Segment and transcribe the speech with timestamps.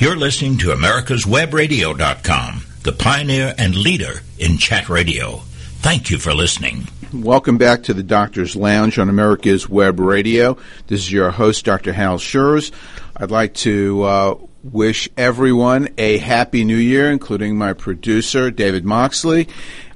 [0.00, 5.42] You're listening to America'sWebRadio.com, the pioneer and leader in chat radio.
[5.82, 6.88] Thank you for listening.
[7.12, 10.56] Welcome back to the Doctor's Lounge on America's Web Radio.
[10.86, 11.92] This is your host, Dr.
[11.92, 12.72] Hal Scherz.
[13.14, 19.48] I'd like to uh, wish everyone a happy new year, including my producer, David Moxley.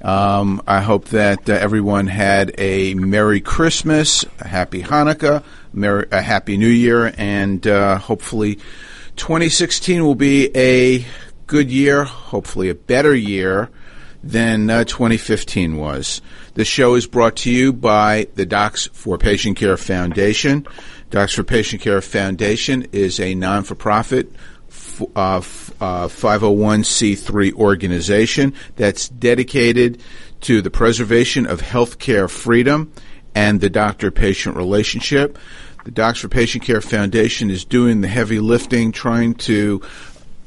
[0.03, 5.43] Um, I hope that uh, everyone had a Merry Christmas, a Happy Hanukkah,
[6.11, 8.59] a Happy New Year, and uh, hopefully
[9.15, 11.05] 2016 will be a
[11.47, 13.69] good year, hopefully a better year
[14.23, 16.21] than uh, 2015 was.
[16.55, 20.65] The show is brought to you by the Docs for Patient Care Foundation.
[21.11, 24.31] Docs for Patient Care Foundation is a non for profit
[25.15, 25.41] uh, uh,
[26.07, 30.01] 501c3 organization that's dedicated
[30.41, 32.91] to the preservation of healthcare freedom
[33.35, 35.37] and the doctor patient relationship.
[35.85, 39.83] The Docs for Patient Care Foundation is doing the heavy lifting, trying to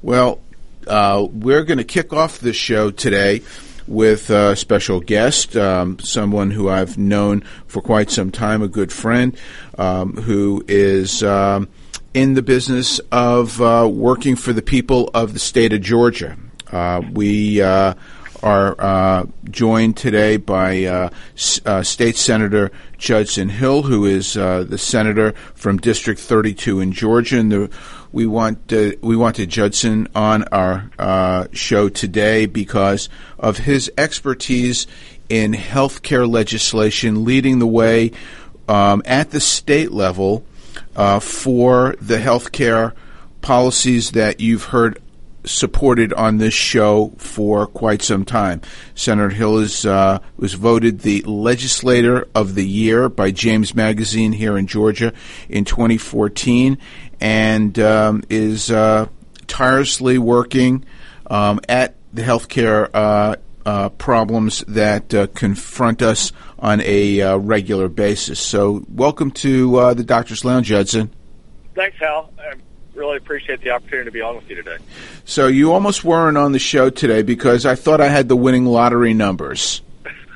[0.00, 0.40] Well,
[0.86, 3.42] uh, we're going to kick off this show today
[3.88, 8.92] with a special guest, um, someone who I've known for quite some time, a good
[8.92, 9.36] friend
[9.78, 11.22] um, who is.
[11.22, 11.68] Um,
[12.14, 16.34] in the business of uh, working for the people of the state of Georgia.
[16.72, 17.92] Uh, we uh,
[18.46, 24.78] are uh, joined today by uh, S- uh, State Senator Judson Hill, who is the
[24.78, 27.40] senator from District 32 in Georgia.
[27.40, 27.70] And the,
[28.12, 34.86] we want we wanted Judson on our show today because of his expertise
[35.28, 38.12] in healthcare legislation, leading the way
[38.68, 40.44] um, at the state level
[40.94, 42.92] uh, for the healthcare
[43.40, 45.00] policies that you've heard
[45.46, 48.60] supported on this show for quite some time.
[48.94, 54.58] Senator Hill is, uh, was voted the Legislator of the Year by James Magazine here
[54.58, 55.12] in Georgia
[55.48, 56.78] in 2014
[57.20, 59.06] and um, is uh,
[59.46, 60.84] tirelessly working
[61.28, 67.88] um, at the healthcare uh, uh, problems that uh, confront us on a uh, regular
[67.88, 68.38] basis.
[68.38, 71.12] So, welcome to uh, the Doctor's Lounge, Judson.
[71.74, 72.32] Thanks, Hal.
[72.96, 74.78] Really appreciate the opportunity to be on with you today.
[75.26, 78.64] So, you almost weren't on the show today because I thought I had the winning
[78.64, 79.82] lottery numbers.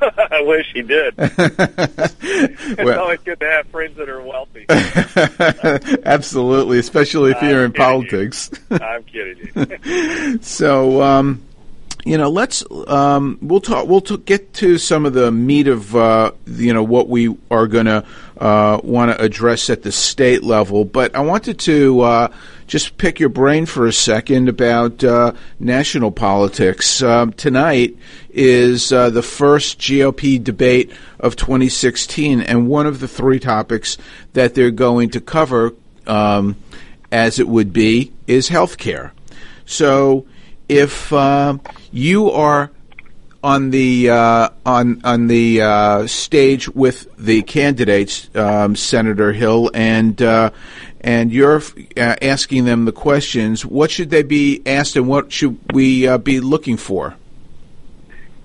[0.03, 1.15] I wish he did.
[1.19, 4.67] it's well, always good to have friends that are wealthy.
[6.05, 8.51] Absolutely, especially if you're in politics.
[8.71, 8.79] You.
[8.79, 10.39] I'm kidding you.
[10.43, 11.43] so, um,
[12.05, 13.89] you know, let's um, we'll talk.
[13.89, 17.67] We'll t- get to some of the meat of uh, you know what we are
[17.67, 18.05] going to
[18.41, 20.85] uh, want to address at the state level.
[20.85, 22.29] But I wanted to uh,
[22.67, 27.03] just pick your brain for a second about uh, national politics.
[27.03, 27.97] Um, tonight
[28.31, 33.99] is uh, the first GOP debate of 2016, and one of the three topics
[34.33, 35.75] that they're going to cover,
[36.07, 36.57] um,
[37.13, 39.13] as it would be, is health care.
[39.67, 40.27] So
[40.69, 41.59] if uh,
[41.93, 42.71] you are
[43.43, 50.21] on the uh, on on the uh, stage with the candidates, um, Senator Hill, and
[50.21, 50.51] uh,
[51.01, 51.63] and you're
[51.97, 53.65] uh, asking them the questions.
[53.65, 57.17] What should they be asked, and what should we uh, be looking for?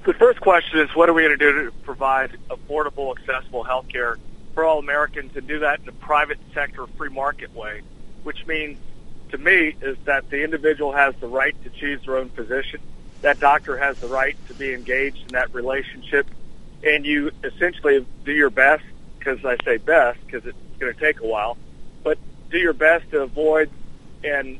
[0.05, 3.87] The first question is, what are we going to do to provide affordable, accessible health
[3.89, 4.17] care
[4.53, 7.81] for all Americans, and do that in a private sector, free market way,
[8.23, 8.77] which means
[9.31, 12.79] to me is that the individual has the right to choose their own physician.
[13.21, 16.27] That doctor has the right to be engaged in that relationship,
[16.83, 18.83] and you essentially do your best.
[19.17, 21.57] Because I say best because it's going to take a while,
[22.03, 22.19] but
[22.51, 23.71] do your best to avoid
[24.23, 24.59] and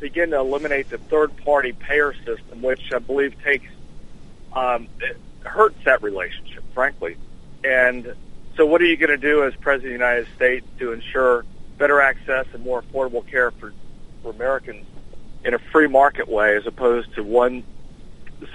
[0.00, 3.70] begin to eliminate the third-party payer system, which I believe takes
[4.52, 4.88] um,
[5.44, 7.16] hurts that relationship, frankly.
[7.62, 8.14] And
[8.56, 11.44] so, what are you going to do as President of the United States to ensure
[11.78, 13.72] better access and more affordable care for
[14.22, 14.84] for Americans
[15.44, 17.64] in a free market way as opposed to one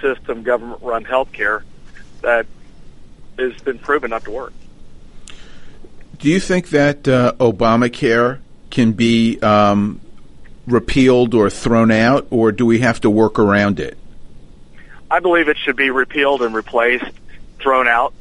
[0.00, 1.62] system government run healthcare
[2.22, 2.46] that
[3.38, 4.52] has been proven not to work.
[6.18, 8.40] Do you think that uh, Obamacare
[8.70, 10.00] can be um,
[10.66, 13.96] repealed or thrown out, or do we have to work around it?
[15.10, 17.12] I believe it should be repealed and replaced,
[17.58, 18.12] thrown out.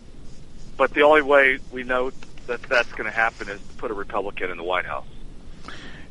[0.78, 2.12] But the only way we know
[2.46, 5.08] that that's going to happen is to put a Republican in the White House.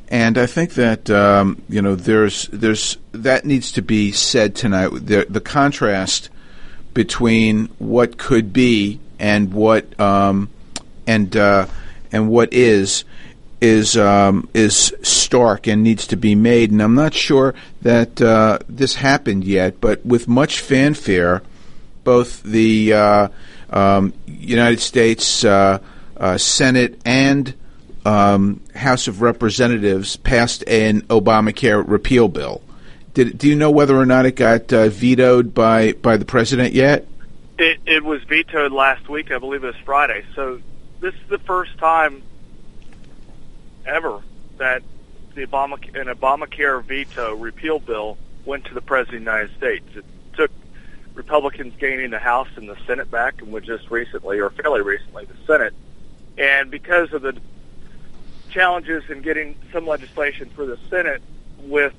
[0.08, 4.88] And I think that um, you know there's there's that needs to be said tonight.
[4.88, 6.31] The, the contrast
[6.94, 10.49] between what could be and what um,
[11.06, 11.67] and uh,
[12.12, 13.05] and what is
[13.61, 16.70] is um, is stark and needs to be made.
[16.70, 21.43] And I'm not sure that uh, this happened yet, but with much fanfare,
[22.05, 23.29] both the uh,
[23.70, 25.79] um, United States uh,
[26.17, 27.55] uh, Senate and
[28.06, 32.62] um, House of Representatives passed an Obamacare repeal bill.
[33.14, 36.73] Did, do you know whether or not it got uh, vetoed by, by the president
[36.73, 37.08] yet?
[37.58, 39.32] It, it was vetoed last week.
[39.32, 40.25] I believe it was Friday.
[40.37, 40.61] So
[41.00, 42.23] this is the first time
[43.85, 44.20] ever
[44.58, 44.82] that
[45.35, 49.97] the Obama an Obamacare veto repeal bill went to the president of the United States.
[49.97, 50.05] It
[50.35, 50.50] took
[51.14, 55.25] Republicans gaining the House and the Senate back, and was just recently, or fairly recently,
[55.25, 55.75] the Senate.
[56.38, 57.37] And because of the
[58.56, 61.20] challenges in getting some legislation through the Senate
[61.64, 61.93] with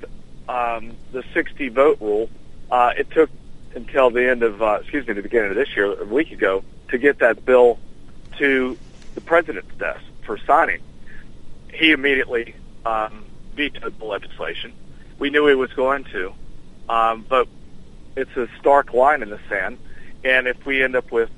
[0.48, 2.28] um, the 60 vote rule,
[2.68, 3.30] uh, it took
[3.76, 6.64] until the end of, uh, excuse me, the beginning of this year, a week ago,
[6.88, 7.78] to get that bill
[8.38, 8.76] to
[9.14, 10.80] the president's desk for signing.
[11.72, 13.24] He immediately um,
[13.54, 14.72] vetoed the legislation.
[15.20, 16.32] We knew he was going to,
[16.88, 17.46] um, but
[18.16, 19.78] it's a stark line in the sand.
[20.24, 21.30] And if we end up with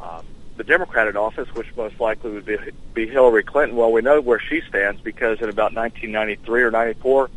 [0.00, 0.26] um,
[0.60, 2.58] the Democrat in office, which most likely would be,
[2.92, 7.30] be Hillary Clinton, well, we know where she stands because in about 1993 or 94,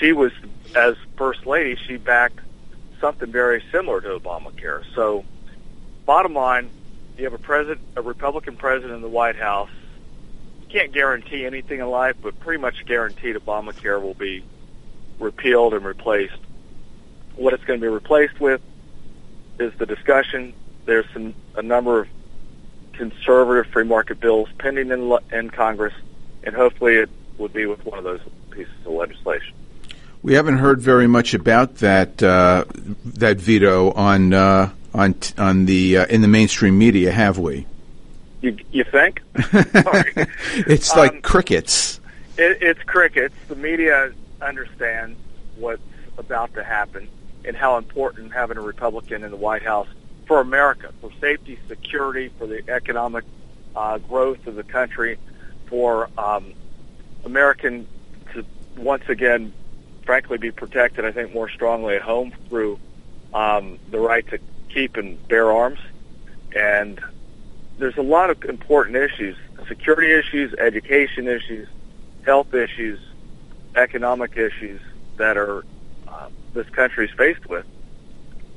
[0.00, 0.32] she was,
[0.74, 2.40] as First Lady, she backed
[3.00, 4.82] something very similar to Obamacare.
[4.96, 5.24] So,
[6.04, 6.68] bottom line,
[7.16, 9.70] you have a president, a Republican president in the White House.
[10.62, 14.42] You can't guarantee anything in life, but pretty much guaranteed Obamacare will be
[15.20, 16.34] repealed and replaced
[17.36, 18.60] what it's going to be replaced with
[19.60, 20.54] is the discussion.
[20.84, 22.08] There's some a number of
[22.92, 25.94] conservative free market bills pending in, in Congress,
[26.42, 28.20] and hopefully it would be with one of those
[28.50, 29.54] pieces of legislation.
[30.22, 32.64] We haven't heard very much about that uh,
[33.04, 37.66] that veto on uh, on on the uh, in the mainstream media, have we?
[38.40, 39.20] You you think?
[39.34, 42.00] it's like um, crickets.
[42.38, 43.34] It, it's crickets.
[43.48, 45.18] The media understands
[45.56, 45.82] what's
[46.16, 47.08] about to happen
[47.44, 49.88] and how important having a Republican in the White House
[50.26, 53.24] for America, for safety, security, for the economic
[53.76, 55.18] uh, growth of the country,
[55.66, 56.52] for um,
[57.24, 57.86] American
[58.32, 58.44] to
[58.76, 59.52] once again,
[60.04, 61.04] frankly, be protected.
[61.04, 62.78] I think more strongly at home through
[63.32, 64.38] um, the right to
[64.68, 65.80] keep and bear arms,
[66.54, 67.00] and
[67.78, 69.36] there's a lot of important issues:
[69.68, 71.68] security issues, education issues,
[72.24, 73.00] health issues,
[73.74, 74.80] economic issues
[75.16, 75.64] that are
[76.54, 77.66] this country is faced with,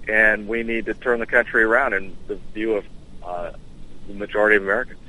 [0.08, 2.86] and we need to turn the country around in the view of
[3.24, 3.52] uh,
[4.08, 5.00] the majority of Americans.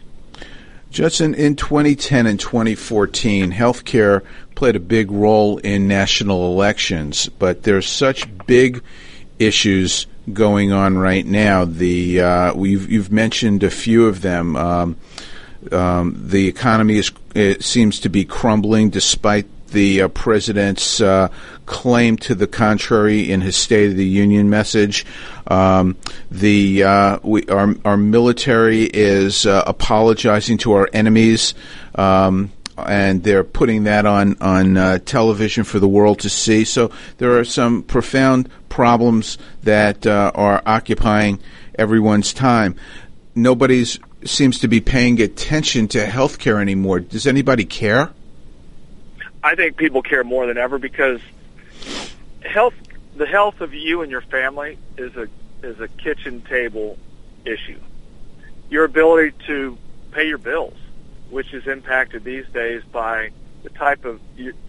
[0.90, 4.22] Judson, in 2010 and 2014, healthcare
[4.54, 8.82] played a big role in national elections, but there's such big
[9.38, 11.64] issues going on right now.
[11.64, 14.56] The uh, we've you've mentioned a few of them.
[14.56, 14.96] Um,
[15.72, 21.28] um, the economy is it seems to be crumbling despite the uh, president's uh,
[21.66, 25.06] claim to the contrary in his State of the Union message.
[25.46, 25.96] Um,
[26.30, 31.54] the uh, we, our our military is uh, apologizing to our enemies.
[31.94, 32.52] Um,
[32.86, 36.64] and they're putting that on on uh, television for the world to see.
[36.64, 41.40] So there are some profound problems that uh, are occupying
[41.76, 42.76] everyone's time.
[43.34, 47.00] Nobody's seems to be paying attention to healthcare anymore.
[47.00, 48.10] Does anybody care?
[49.48, 51.22] I think people care more than ever because
[52.42, 52.74] health,
[53.16, 55.26] the health of you and your family is a
[55.62, 56.98] is a kitchen table
[57.46, 57.80] issue.
[58.68, 59.78] Your ability to
[60.12, 60.76] pay your bills,
[61.30, 63.30] which is impacted these days by
[63.62, 64.20] the type of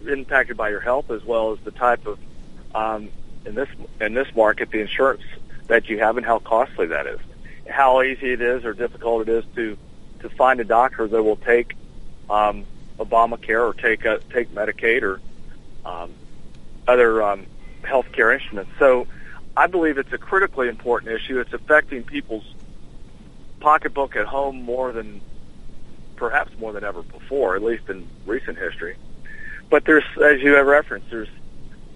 [0.08, 2.18] impacted by your health as well as the type of
[2.74, 3.10] um,
[3.44, 3.68] in this
[4.00, 5.24] in this market the insurance
[5.66, 7.20] that you have and how costly that is,
[7.68, 9.76] how easy it is or difficult it is to
[10.20, 11.76] to find a doctor that will take
[12.30, 12.64] um,
[13.00, 15.20] Obamacare or take a, take Medicaid or
[15.84, 16.10] um,
[16.86, 17.46] other um,
[17.82, 18.70] health care instruments.
[18.78, 19.06] So
[19.56, 21.40] I believe it's a critically important issue.
[21.40, 22.44] It's affecting people's
[23.58, 25.20] pocketbook at home more than
[26.16, 28.96] perhaps more than ever before, at least in recent history.
[29.70, 31.28] But there's, as you have referenced, there's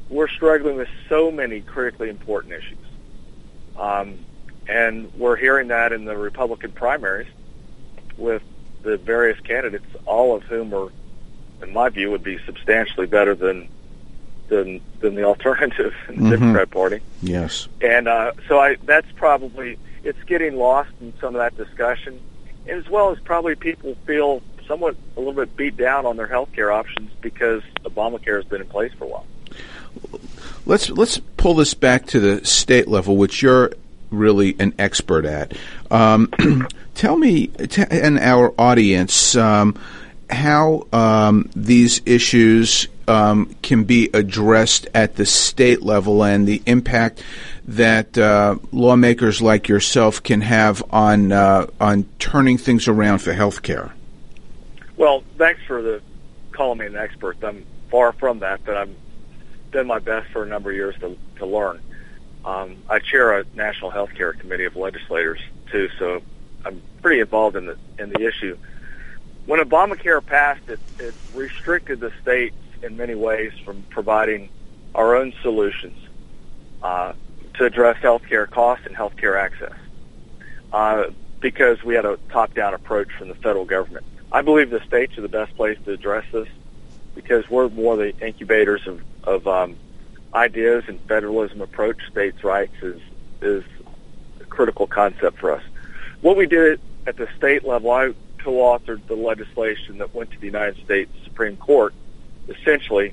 [0.09, 2.87] we're struggling with so many critically important issues.
[3.77, 4.19] Um,
[4.67, 7.27] And we're hearing that in the Republican primaries
[8.17, 8.43] with
[8.85, 10.93] the various candidates, all of whom are,
[11.63, 13.69] in my view, would be substantially better than
[14.49, 16.31] than than the alternative in the mm-hmm.
[16.31, 17.01] Democrat Party.
[17.23, 17.67] Yes.
[17.81, 22.21] And uh, so I that's probably it's getting lost in some of that discussion,
[22.69, 26.53] as well as probably people feel somewhat a little bit beat down on their health
[26.53, 29.27] care options because Obamacare has been in place for a while.
[30.67, 33.73] Let's let's pull this back to the state level, which you're
[34.15, 35.57] really an expert at.
[35.91, 36.33] Um,
[36.95, 39.79] tell me t- and our audience um,
[40.31, 47.23] how um, these issues um, can be addressed at the state level and the impact
[47.67, 53.63] that uh, lawmakers like yourself can have on uh, on turning things around for health
[53.63, 53.93] care.
[54.97, 56.01] Well, thanks for the
[56.53, 57.37] calling me an expert.
[57.43, 58.95] I'm far from that, but I've
[59.73, 61.81] done my best for a number of years to, to learn.
[62.45, 66.23] Um, I chair a national health care committee of legislators too, so
[66.65, 68.57] I'm pretty involved in the in the issue.
[69.47, 74.51] When Obamacare passed, it, it restricted the states in many ways from providing
[74.95, 75.97] our own solutions
[76.83, 77.13] uh,
[77.55, 79.75] to address healthcare costs and healthcare access,
[80.73, 81.05] uh,
[81.41, 84.05] because we had a top-down approach from the federal government.
[84.33, 86.49] I believe the states are the best place to address this
[87.15, 89.77] because we're more the incubators of, of um,
[90.35, 91.97] ideas and federalism approach.
[92.11, 93.01] States' rights is
[93.41, 93.65] is
[94.41, 95.63] a critical concept for us.
[96.21, 100.47] What we did at the state level, I co-authored the legislation that went to the
[100.47, 101.95] United States Supreme Court,
[102.49, 103.13] essentially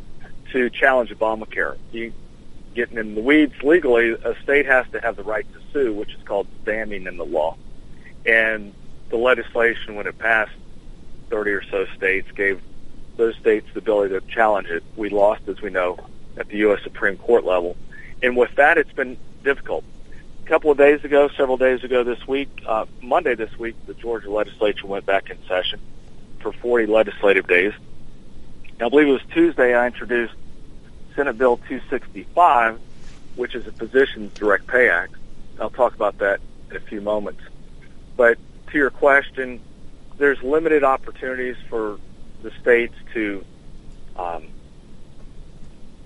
[0.51, 1.77] to challenge Obamacare.
[1.91, 2.13] You
[2.73, 6.13] getting in the weeds legally, a state has to have the right to sue, which
[6.13, 7.57] is called standing in the law.
[8.25, 8.73] And
[9.09, 10.51] the legislation, when it passed,
[11.29, 12.61] 30 or so states, gave
[13.17, 14.83] those states the ability to challenge it.
[14.95, 15.97] We lost, as we know,
[16.37, 16.81] at the U.S.
[16.83, 17.75] Supreme Court level.
[18.23, 19.83] And with that, it's been difficult.
[20.43, 23.93] A couple of days ago, several days ago this week, uh, Monday this week, the
[23.93, 25.79] Georgia legislature went back in session
[26.39, 27.73] for 40 legislative days.
[28.73, 30.33] And I believe it was Tuesday I introduced
[31.15, 32.79] Senate Bill 265,
[33.35, 35.13] which is a Physicians Direct Pay Act.
[35.59, 37.41] I'll talk about that in a few moments.
[38.17, 38.37] But
[38.71, 39.61] to your question,
[40.17, 41.99] there's limited opportunities for
[42.41, 43.45] the states to
[44.17, 44.47] um,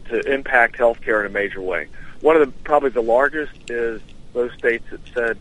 [0.09, 1.87] to impact healthcare in a major way.
[2.21, 4.01] One of the probably the largest is
[4.33, 5.37] those states that said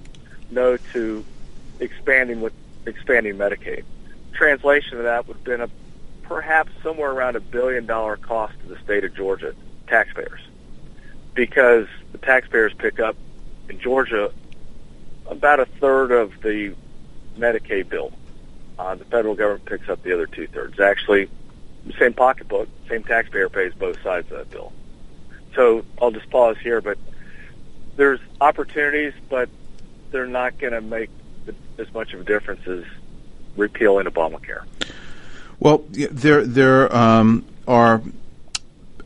[0.51, 1.25] no to
[1.81, 2.53] expanding with
[2.87, 3.85] expanding Medicaid.
[4.33, 5.71] Translation of that would have been a
[6.23, 9.55] perhaps somewhere around a billion dollar cost to the state of Georgia
[9.87, 10.41] taxpayers
[11.35, 13.17] because the taxpayers pick up
[13.69, 14.33] in Georgia
[15.27, 16.75] about a third of the
[17.39, 18.13] Medicaid bill.
[18.79, 20.81] Uh, the federal government picks up the other two thirds.
[20.81, 21.29] Actually,
[21.99, 24.73] same pocketbook, same taxpayer pays both sides of that bill.
[25.55, 26.99] So I'll just pause here, but
[27.97, 29.49] there's opportunities, but
[30.11, 31.11] they're not going to make
[31.79, 32.85] as much of a difference as
[33.57, 34.65] repealing Obamacare.
[35.61, 38.03] Well, there there um, are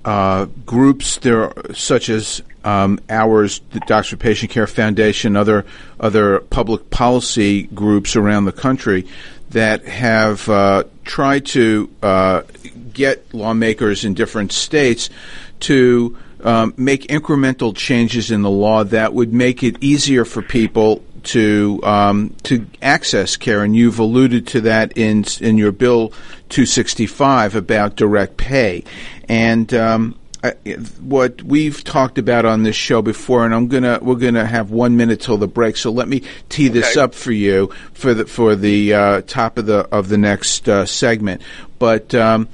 [0.09, 5.67] uh, groups there such as um, ours, the Doctors for Patient Care Foundation, other
[6.01, 9.07] other public policy groups around the country
[9.51, 12.41] that have uh, tried to uh,
[12.95, 15.11] get lawmakers in different states
[15.61, 21.05] to um, make incremental changes in the law that would make it easier for people
[21.25, 26.15] to um, to access care, and you've alluded to that in in your bill
[26.49, 28.85] 265 about direct pay,
[29.29, 30.19] and um,
[31.01, 34.97] what we've talked about on this show before, and I'm gonna we're gonna have one
[34.97, 35.77] minute till the break.
[35.77, 39.67] So let me tee this up for you for the for the uh, top of
[39.67, 41.43] the of the next uh, segment.
[41.79, 42.49] But um,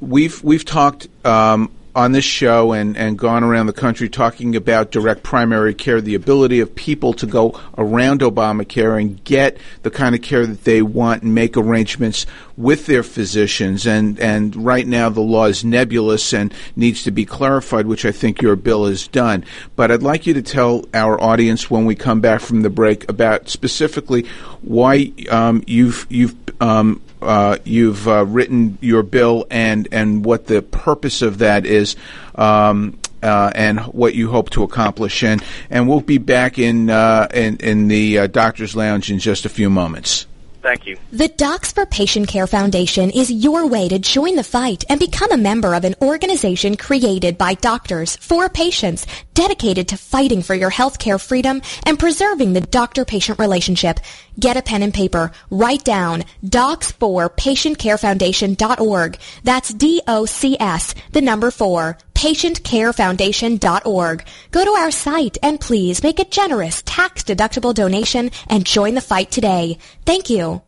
[0.00, 4.90] we've we've talked um, on this show and, and gone around the country talking about
[4.90, 10.14] direct primary care, the ability of people to go around Obamacare and get the kind
[10.14, 13.86] of care that they want and make arrangements with their physicians.
[13.86, 18.12] And, and right now the law is nebulous and needs to be clarified, which I
[18.12, 19.44] think your bill has done.
[19.74, 23.08] But I'd like you to tell our audience when we come back from the break
[23.08, 24.26] about specifically
[24.62, 30.62] why um, you've, you've um, uh, you've uh, written your bill and and what the
[30.62, 31.96] purpose of that is.
[32.34, 37.28] Um, uh, and what you hope to accomplish, and and we'll be back in uh,
[37.34, 40.26] in, in the uh, doctor's lounge in just a few moments.
[40.62, 40.96] Thank you.
[41.10, 45.32] The Docs for Patient Care Foundation is your way to join the fight and become
[45.32, 50.70] a member of an organization created by doctors for patients dedicated to fighting for your
[50.70, 54.00] healthcare freedom and preserving the doctor-patient relationship.
[54.38, 55.32] Get a pen and paper.
[55.50, 59.18] Write down docs4patientcarefoundation.org.
[59.44, 64.24] That's D-O-C-S, the number four, patientcarefoundation.org.
[64.50, 69.30] Go to our site and please make a generous tax-deductible donation and join the fight
[69.30, 69.78] today.
[70.04, 70.60] Thank you.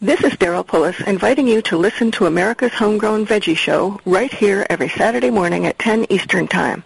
[0.00, 4.66] This is Daryl Pullis inviting you to listen to America's Homegrown Veggie Show right here
[4.70, 6.82] every Saturday morning at 10 Eastern Time.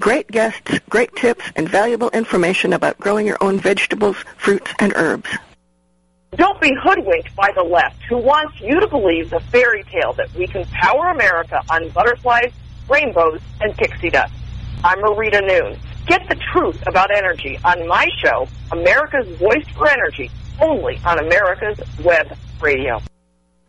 [0.00, 5.30] Great guests, great tips, and valuable information about growing your own vegetables, fruits, and herbs.
[6.36, 10.32] Don't be hoodwinked by the left who wants you to believe the fairy tale that
[10.34, 12.52] we can power America on butterflies,
[12.90, 14.34] rainbows, and pixie dust.
[14.84, 15.78] I'm Marita Noon.
[16.06, 21.80] Get the truth about energy on my show, America's Voice for Energy, only on America's
[22.04, 23.00] Web Radio.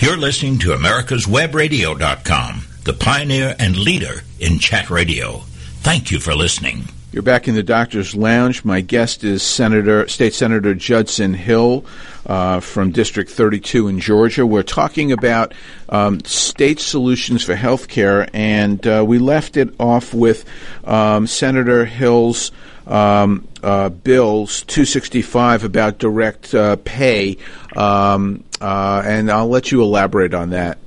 [0.00, 5.38] You're listening to americaswebradio.com, the pioneer and leader in chat radio.
[5.82, 6.88] Thank you for listening.
[7.12, 8.64] You're back in the doctor's lounge.
[8.64, 11.86] My guest is Senator, State Senator Judson Hill
[12.26, 14.44] uh, from District 32 in Georgia.
[14.44, 15.54] We're talking about
[15.88, 20.44] um, state solutions for health care, and uh, we left it off with
[20.82, 22.50] um, Senator Hill's
[22.86, 27.38] um, uh, bills 265 about direct uh, pay,
[27.76, 30.78] um, uh, and I'll let you elaborate on that.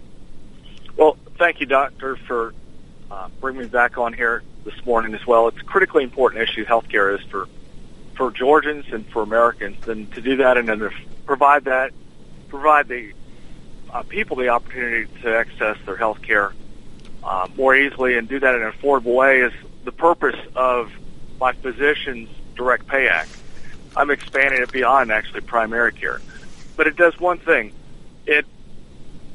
[0.96, 2.54] Well, thank you, Doctor, for
[3.10, 5.48] uh, bringing me back on here this morning as well.
[5.48, 6.66] It's a critically important issue.
[6.66, 7.48] Healthcare is for
[8.16, 10.92] for Georgians and for Americans, and to do that and to
[11.26, 11.92] provide that
[12.50, 13.14] provide the
[13.92, 16.54] uh, people the opportunity to access their health care
[17.24, 20.92] uh, more easily and do that in an affordable way is the purpose of
[21.40, 23.30] my physician's direct pay act.
[23.96, 26.22] I'm expanding it beyond actually primary care.
[26.76, 27.74] But it does one thing.
[28.26, 28.46] It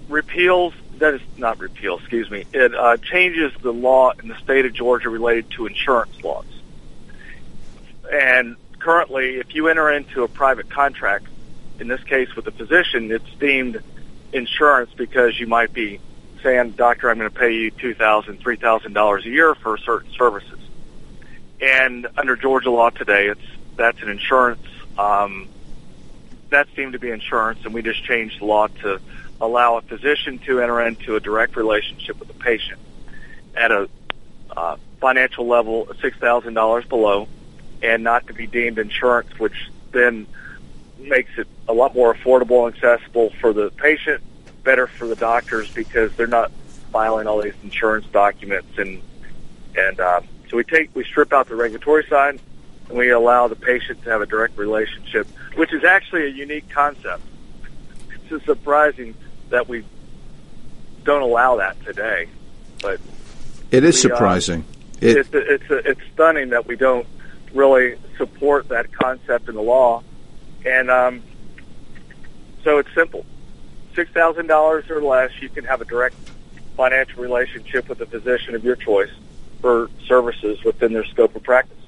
[0.09, 4.66] repeals, that is not repeal, excuse me, it uh, changes the law in the state
[4.66, 6.44] of Georgia related to insurance laws.
[8.12, 11.27] And currently, if you enter into a private contract,
[11.81, 13.83] in this case with a physician, it's deemed
[14.33, 15.98] insurance because you might be
[16.42, 20.59] saying, doctor, I'm going to pay you $2,000, $3,000 a year for certain services.
[21.62, 23.40] And under Georgia law today, it's
[23.77, 24.66] that's an insurance.
[24.98, 25.48] Um,
[26.51, 29.01] that seemed to be insurance, and we just changed the law to
[29.40, 32.81] allow a physician to enter into a direct relationship with the patient
[33.55, 33.88] at a
[34.57, 37.29] uh, financial level six thousand dollars below,
[37.81, 40.27] and not to be deemed insurance, which then
[40.98, 44.20] makes it a lot more affordable and accessible for the patient,
[44.64, 46.51] better for the doctors because they're not
[46.90, 49.01] filing all these insurance documents and
[49.77, 52.38] and um, so we take we strip out the regulatory side
[52.91, 56.69] and we allow the patient to have a direct relationship, which is actually a unique
[56.69, 57.23] concept.
[58.31, 59.15] It's surprising
[59.49, 59.83] that we
[61.05, 62.29] don't allow that today,
[62.83, 63.01] but
[63.71, 64.65] it is we, uh, surprising.
[65.01, 67.07] it, it's it's it's stunning that we don't
[67.55, 70.03] really support that concept in the law,
[70.67, 71.23] and um,
[72.62, 73.25] so it's simple:
[73.95, 76.17] six thousand dollars or less, you can have a direct
[76.77, 79.11] financial relationship with a physician of your choice
[79.62, 81.79] for services within their scope of practice.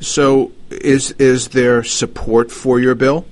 [0.00, 3.26] So, is is there support for your bill?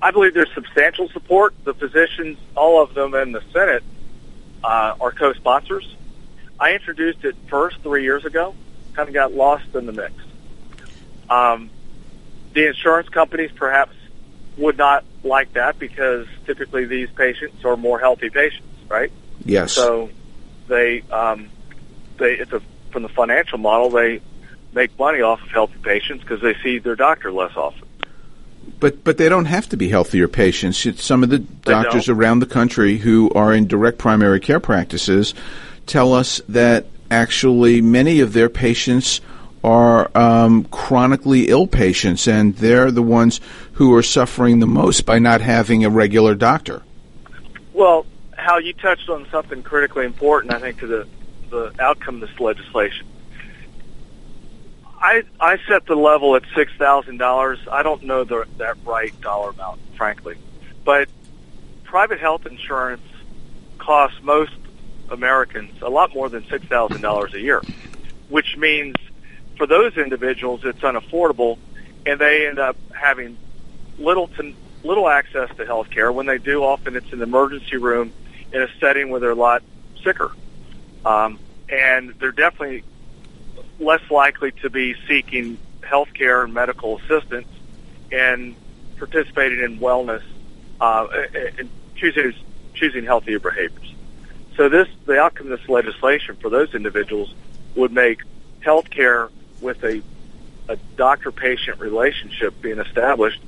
[0.00, 1.54] I believe there's substantial support.
[1.64, 3.82] The physicians, all of them in the Senate,
[4.62, 5.96] uh, are co-sponsors.
[6.58, 8.54] I introduced it first three years ago,
[8.94, 10.14] kind of got lost in the mix.
[11.28, 11.68] Um,
[12.54, 13.94] the insurance companies perhaps
[14.56, 19.10] would not like that because typically these patients are more healthy patients, right?
[19.44, 19.72] Yes.
[19.72, 20.10] So
[20.68, 21.50] they um,
[22.18, 24.20] they it's a from the financial model they
[24.72, 27.86] make money off of healthy patients because they see their doctor less often.
[28.80, 30.84] But but they don't have to be healthier patients.
[30.86, 35.34] It's some of the doctors around the country who are in direct primary care practices
[35.86, 39.20] tell us that actually many of their patients
[39.62, 43.40] are um, chronically ill patients, and they're the ones
[43.74, 46.82] who are suffering the most by not having a regular doctor.
[47.72, 48.04] Well,
[48.36, 51.06] how you touched on something critically important, I think, to the
[51.54, 53.06] the outcome of this legislation.
[55.00, 57.58] I I set the level at six thousand dollars.
[57.70, 60.36] I don't know the, that right dollar amount, frankly,
[60.84, 61.08] but
[61.84, 63.02] private health insurance
[63.78, 64.52] costs most
[65.10, 67.62] Americans a lot more than six thousand dollars a year,
[68.28, 68.96] which means
[69.56, 71.58] for those individuals it's unaffordable,
[72.06, 73.36] and they end up having
[73.98, 76.10] little to little access to health care.
[76.10, 78.12] When they do, often it's the emergency room
[78.52, 79.62] in a setting where they're a lot
[80.02, 80.32] sicker,
[81.04, 82.82] um, and they're definitely
[83.78, 87.48] less likely to be seeking health care and medical assistance
[88.12, 88.54] and
[88.98, 90.22] participating in wellness
[90.80, 91.06] uh,
[91.58, 92.32] and choosing
[92.74, 93.94] choosing healthier behaviors.
[94.56, 97.32] So this the outcome of this legislation for those individuals
[97.76, 98.20] would make
[98.60, 100.02] health care with a
[100.68, 103.40] a doctor patient relationship being established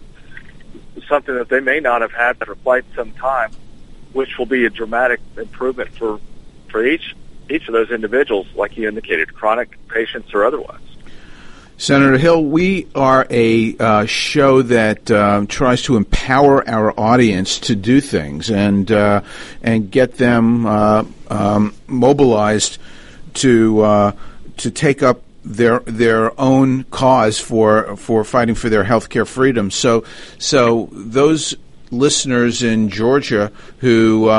[1.09, 3.50] something that they may not have had for quite some time,
[4.12, 6.20] which will be a dramatic improvement for
[6.68, 7.14] for each
[7.50, 10.80] each of those individuals, like you indicated, chronic patients or otherwise.
[11.78, 17.76] Senator Hill, we are a uh, show that uh, tries to empower our audience to
[17.76, 19.20] do things and uh,
[19.62, 22.78] and get them uh, um, mobilized
[23.35, 24.12] to uh,
[24.56, 29.70] to take up their their own cause for for fighting for their health care freedom.
[29.70, 30.04] So
[30.38, 31.54] so those
[31.90, 34.30] listeners in Georgia who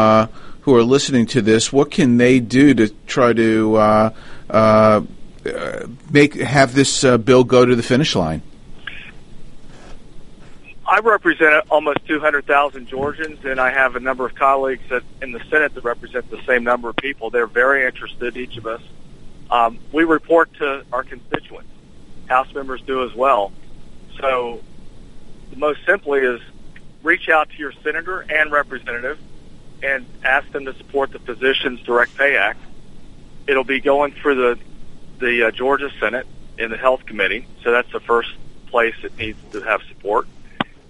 [0.68, 5.02] who are listening to this, what can they do to try to uh,
[6.12, 8.42] make have this uh, bill go to the finish line?
[10.86, 15.40] I represent almost 200,000 Georgians, and I have a number of colleagues that in the
[15.50, 17.30] Senate that represent the same number of people.
[17.30, 18.82] They're very interested, each of us.
[19.50, 21.70] Um, we report to our constituents.
[22.28, 23.54] House members do as well.
[24.20, 24.62] So,
[25.50, 26.42] the most simply is
[27.04, 29.18] reach out to your senator and representative
[29.84, 32.60] and ask them to support the Physicians Direct Pay Act.
[33.48, 34.60] It'll be going through the
[35.20, 38.30] the uh, Georgia Senate in the Health Committee, so that's the first
[38.68, 40.28] place it needs to have support.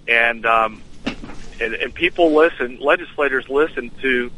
[0.06, 0.82] And um,
[1.60, 4.30] and, and people listen, legislators listen to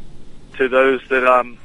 [0.59, 1.59] to those that um,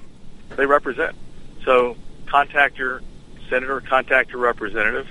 [0.56, 1.15] they represent.
[1.63, 3.02] So contact your
[3.50, 5.08] senator, contact your representative,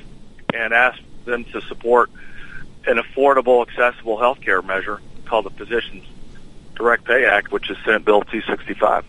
[0.53, 2.11] and ask them to support
[2.87, 6.05] an affordable, accessible health care measure called the Physicians
[6.75, 9.05] Direct Pay Act, which is Senate Bill 265.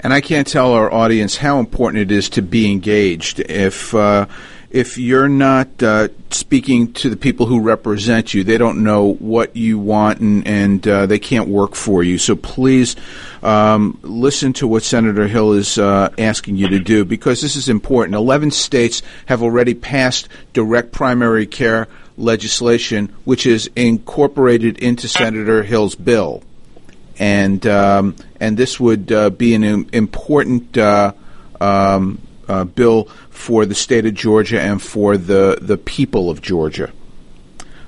[0.00, 3.40] And I can't tell our audience how important it is to be engaged.
[3.40, 4.26] If uh,
[4.74, 9.54] if you're not uh, speaking to the people who represent you, they don't know what
[9.54, 12.18] you want, and, and uh, they can't work for you.
[12.18, 12.96] So please
[13.42, 17.68] um, listen to what Senator Hill is uh, asking you to do because this is
[17.68, 18.16] important.
[18.16, 21.86] Eleven states have already passed direct primary care
[22.16, 26.42] legislation, which is incorporated into Senator Hill's bill
[27.18, 31.12] and um, and this would uh, be an important uh,
[31.60, 36.92] um, uh, bill for the state of Georgia and for the the people of Georgia.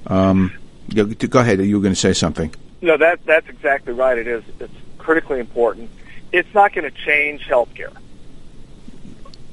[0.06, 0.52] Um,
[0.94, 1.60] go ahead.
[1.60, 2.54] You were going to say something.
[2.80, 4.16] No, that that's exactly right.
[4.18, 4.44] It is.
[4.60, 5.90] It's critically important.
[6.32, 7.92] It's not going to change health care.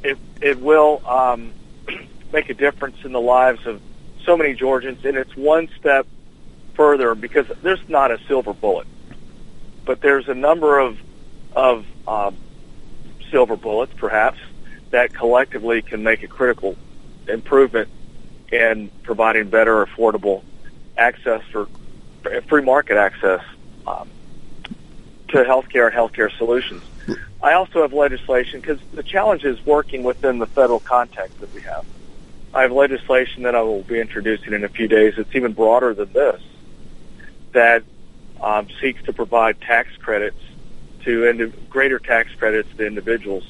[0.03, 1.53] It it will um,
[2.33, 3.81] make a difference in the lives of
[4.25, 6.05] so many Georgians, and it's one step
[6.75, 8.87] further because there's not a silver bullet
[9.85, 10.97] but there's a number of
[11.53, 12.35] of um,
[13.29, 14.39] silver bullets, perhaps,
[14.91, 16.75] that collectively can make a critical
[17.27, 17.89] improvement
[18.51, 20.43] in providing better, affordable
[20.97, 21.67] access for
[22.47, 23.41] free market access
[23.85, 24.09] um,
[25.29, 26.83] to healthcare and healthcare solutions.
[27.41, 31.61] I also have legislation because the challenge is working within the federal context that we
[31.61, 31.85] have.
[32.53, 35.15] I have legislation that I will be introducing in a few days.
[35.17, 36.41] It's even broader than this.
[37.51, 37.83] That
[38.43, 40.37] um, seeks to provide tax credits
[41.05, 43.43] to indi- greater tax credits to individuals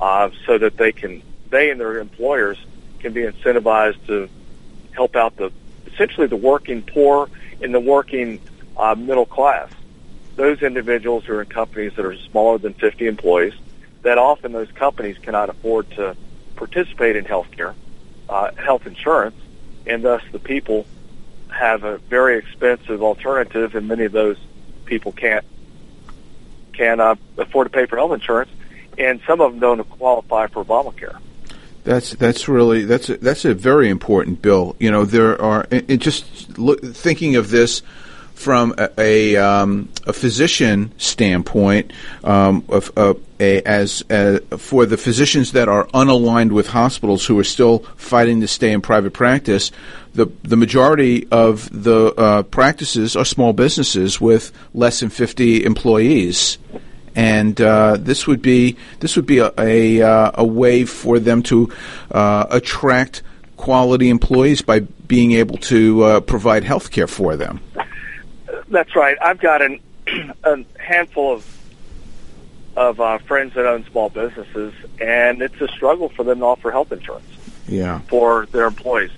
[0.00, 2.58] uh, so that they can they and their employers
[3.00, 4.28] can be incentivized to
[4.92, 5.52] help out the
[5.86, 7.28] essentially the working poor
[7.62, 8.40] and the working
[8.76, 9.68] uh, middle class.
[10.36, 13.52] Those individuals who are in companies that are smaller than 50 employees.
[14.02, 16.14] That often those companies cannot afford to
[16.56, 17.74] participate in health care,
[18.28, 19.36] uh, health insurance,
[19.86, 20.86] and thus the people
[21.54, 24.36] have a very expensive alternative, and many of those
[24.84, 25.44] people can't
[26.72, 28.50] can uh, afford to pay for health insurance,
[28.98, 31.18] and some of them don't qualify for Obamacare.
[31.84, 34.74] That's that's really that's a, that's a very important bill.
[34.80, 37.82] You know, there are it, just look, thinking of this
[38.34, 41.92] from a a, um, a physician standpoint,
[42.24, 47.38] um, of, uh, a, as uh, for the physicians that are unaligned with hospitals who
[47.38, 49.70] are still fighting to stay in private practice,
[50.14, 56.58] the the majority of the uh, practices are small businesses with less than fifty employees.
[57.16, 61.42] And uh, this would be this would be a a, uh, a way for them
[61.44, 61.72] to
[62.10, 63.22] uh, attract
[63.56, 67.60] quality employees by being able to provide health care for them.
[68.68, 69.16] That's right.
[69.20, 69.80] I've got an,
[70.44, 71.50] a handful of
[72.76, 76.72] of uh, friends that own small businesses, and it's a struggle for them to offer
[76.72, 77.24] health insurance.
[77.68, 78.00] Yeah.
[78.08, 79.12] For their employees,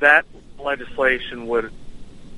[0.00, 0.26] that
[0.58, 1.72] legislation would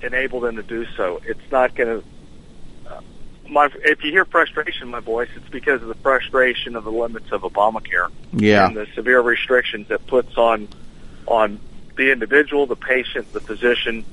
[0.03, 1.20] enable them to do so.
[1.27, 3.01] It's not going to uh,
[3.49, 6.92] my if you hear frustration in my voice, it's because of the frustration of the
[6.92, 8.68] limits of Obamacare Yeah.
[8.68, 10.68] and the severe restrictions that puts on
[11.27, 11.59] on
[11.96, 14.05] the individual, the patient, the physician,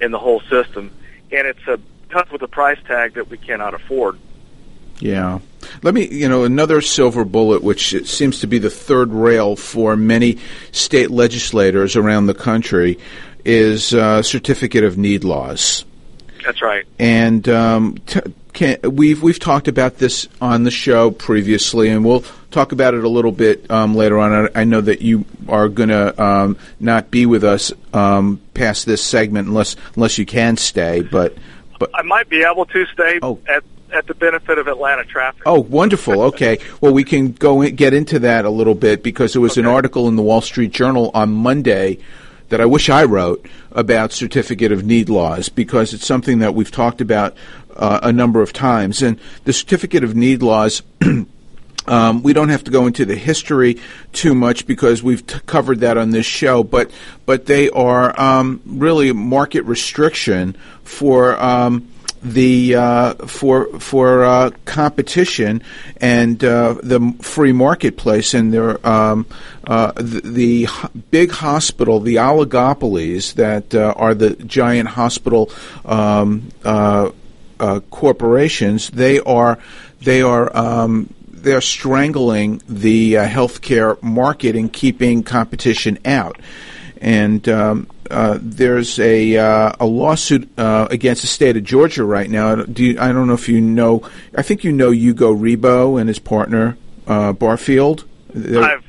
[0.00, 0.90] and the whole system.
[1.30, 4.18] And it's a comes with a price tag that we cannot afford.
[4.98, 5.40] Yeah.
[5.82, 9.96] Let me, you know, another silver bullet, which seems to be the third rail for
[9.96, 10.38] many
[10.72, 12.98] state legislators around the country,
[13.44, 15.84] is uh, certificate of need laws.
[16.44, 16.84] That's right.
[16.98, 18.20] And um, t-
[18.52, 23.04] can, we've we've talked about this on the show previously, and we'll talk about it
[23.04, 24.32] a little bit um, later on.
[24.32, 28.86] I, I know that you are going to um, not be with us um, past
[28.86, 31.36] this segment unless unless you can stay, but
[31.78, 33.38] but I might be able to stay Oh.
[33.48, 33.62] at
[33.92, 35.42] at the benefit of Atlanta traffic.
[35.46, 36.20] Oh, wonderful.
[36.22, 36.58] Okay.
[36.80, 39.64] Well, we can go in, get into that a little bit because there was an
[39.64, 41.98] article in the Wall Street Journal on Monday
[42.48, 46.70] that I wish I wrote about certificate of need laws because it's something that we've
[46.70, 47.36] talked about
[47.76, 49.02] uh, a number of times.
[49.02, 50.82] And the certificate of need laws.
[51.86, 53.80] Um, we don't have to go into the history
[54.12, 56.90] too much because we've t- covered that on this show, but
[57.24, 61.88] but they are um, really market restriction for um,
[62.22, 65.62] the uh, for for uh, competition
[66.00, 69.26] and uh, the free marketplace and their um,
[69.66, 70.68] uh, the, the
[71.10, 75.50] big hospital, the oligopolies that uh, are the giant hospital
[75.84, 77.10] um, uh,
[77.90, 78.90] corporations.
[78.90, 79.58] They are
[80.00, 81.14] they are um,
[81.46, 86.40] they're strangling the uh, healthcare market and keeping competition out.
[87.00, 92.28] And um, uh, there's a uh, a lawsuit uh, against the state of Georgia right
[92.28, 92.56] now.
[92.56, 94.02] Do you, I don't know if you know.
[94.34, 98.04] I think you know Hugo Ribot and his partner uh, Barfield.
[98.34, 98.84] I've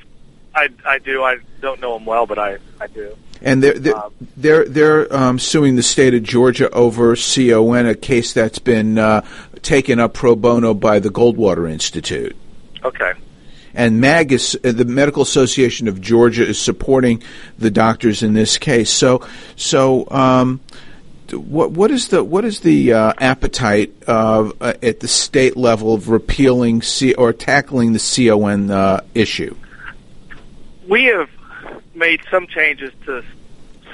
[0.56, 1.24] I I do.
[1.24, 3.16] I don't know him well, but I I do.
[3.42, 7.94] and they're they're Um, they're, they're um, suing the state of Georgia over CON, a
[7.94, 9.22] case that's been uh,
[9.62, 12.36] taken up pro bono by the Goldwater Institute.
[12.88, 13.14] Okay.
[13.74, 17.22] And MAG is uh, the Medical Association of Georgia is supporting
[17.60, 18.90] the doctors in this case.
[18.90, 20.62] So, so um,
[21.32, 25.94] what what is the what is the uh, appetite of uh, at the state level
[25.94, 29.56] of repealing C or tackling the CON uh, issue?
[30.88, 31.30] We have
[31.94, 33.22] made some changes to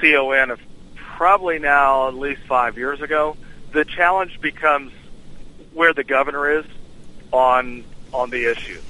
[0.00, 0.60] CON of
[0.94, 3.36] probably now at least five years ago.
[3.72, 4.92] The challenge becomes
[5.72, 6.64] where the governor is
[7.32, 8.80] on on the issue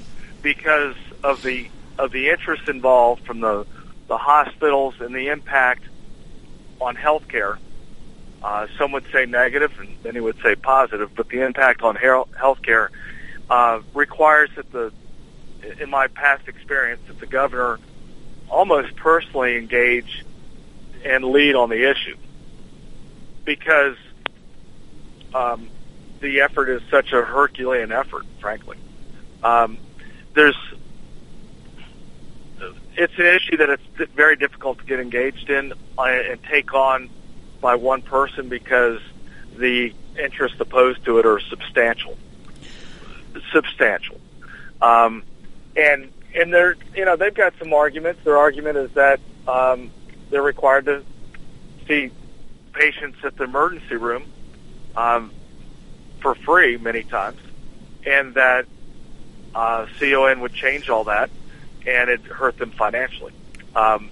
[0.45, 3.65] because of the of the interest involved from the
[4.07, 5.83] the hospitals and the impact
[6.79, 7.57] on healthcare.
[8.43, 12.29] Uh, some would say negative, and many would say positive, but the impact on health
[12.39, 12.89] healthcare
[13.49, 14.93] uh, requires that the,
[15.81, 17.79] in my past experience, that the governor
[18.47, 20.23] almost personally engage
[21.03, 22.15] and lead on the issue
[23.45, 23.97] because
[25.33, 25.67] um,
[26.19, 28.77] the effort is such a Herculean effort, frankly.
[29.41, 29.79] Um,
[30.35, 30.57] there's
[32.97, 37.09] it's an issue that it's very difficult to get engaged in uh, and take on
[37.59, 38.99] by one person because
[39.57, 42.17] the interests opposed to it are substantial.
[43.51, 44.19] Substantial.
[44.81, 45.23] Um,
[45.75, 48.23] and and they're you know they've got some arguments.
[48.23, 49.91] Their argument is that um,
[50.29, 51.03] they're required to
[51.87, 52.11] see
[52.73, 54.23] patients at the emergency room
[54.95, 55.31] um,
[56.19, 57.39] for free many times,
[58.05, 58.65] and that
[59.55, 61.29] uh, CON would change all that,
[61.87, 63.31] and it hurt them financially.
[63.75, 64.11] Um,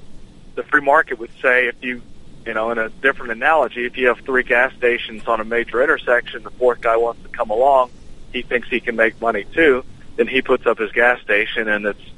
[0.56, 2.02] the free market would say if you
[2.46, 5.84] you know in a different analogy, if you have three gas stations on a major
[5.84, 7.92] intersection, the fourth guy wants to come along,
[8.32, 9.84] he thinks he can make money too.
[10.16, 12.12] Then he puts up his gas station, and it's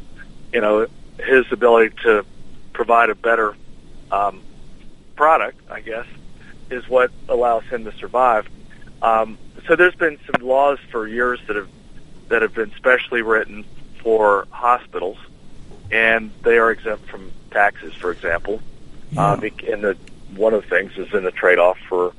[0.53, 2.25] you know his ability to
[2.73, 3.55] provide a better
[4.11, 4.41] um,
[5.15, 6.05] product, I guess,
[6.69, 8.47] is what allows him to survive.
[9.01, 11.69] Um, so there's been some laws for years that have
[12.29, 13.65] that have been specially written
[14.01, 15.17] for hospitals,
[15.91, 18.61] and they are exempt from taxes, for example.
[19.17, 19.97] Uh, bec- and the
[20.35, 22.13] one of the things is in the trade-off for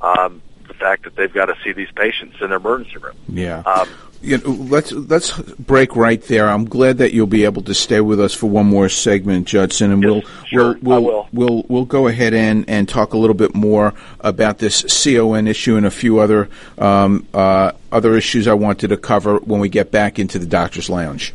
[0.00, 0.40] um,
[0.78, 3.16] the fact that they've got to see these patients in their emergency room.
[3.28, 3.60] Yeah.
[3.60, 3.88] Um,
[4.20, 6.48] you know, let's let's break right there.
[6.48, 9.92] I'm glad that you'll be able to stay with us for one more segment, Judson,
[9.92, 13.54] and we'll sure, we'll we'll, we'll we'll go ahead and and talk a little bit
[13.54, 18.88] more about this CON issue and a few other um, uh, other issues I wanted
[18.88, 21.34] to cover when we get back into the doctor's lounge.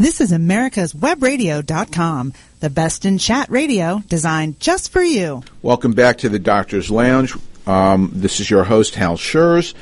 [0.00, 5.42] This is America's Webradio.com, the best in chat radio designed just for you.
[5.60, 7.34] Welcome back to the Doctor's Lounge.
[7.66, 9.74] Um, this is your host, Hal Scherz,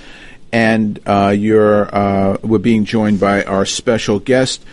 [0.53, 4.65] and uh, you're, uh, we're being joined by our special guest,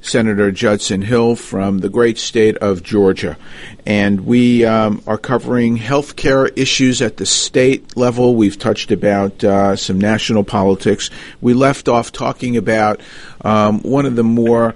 [0.00, 3.36] Senator Judson Hill from the great state of Georgia.
[3.84, 8.34] And we um, are covering health care issues at the state level.
[8.34, 11.10] We've touched about uh, some national politics.
[11.40, 13.00] We left off talking about
[13.42, 14.74] um, one of the more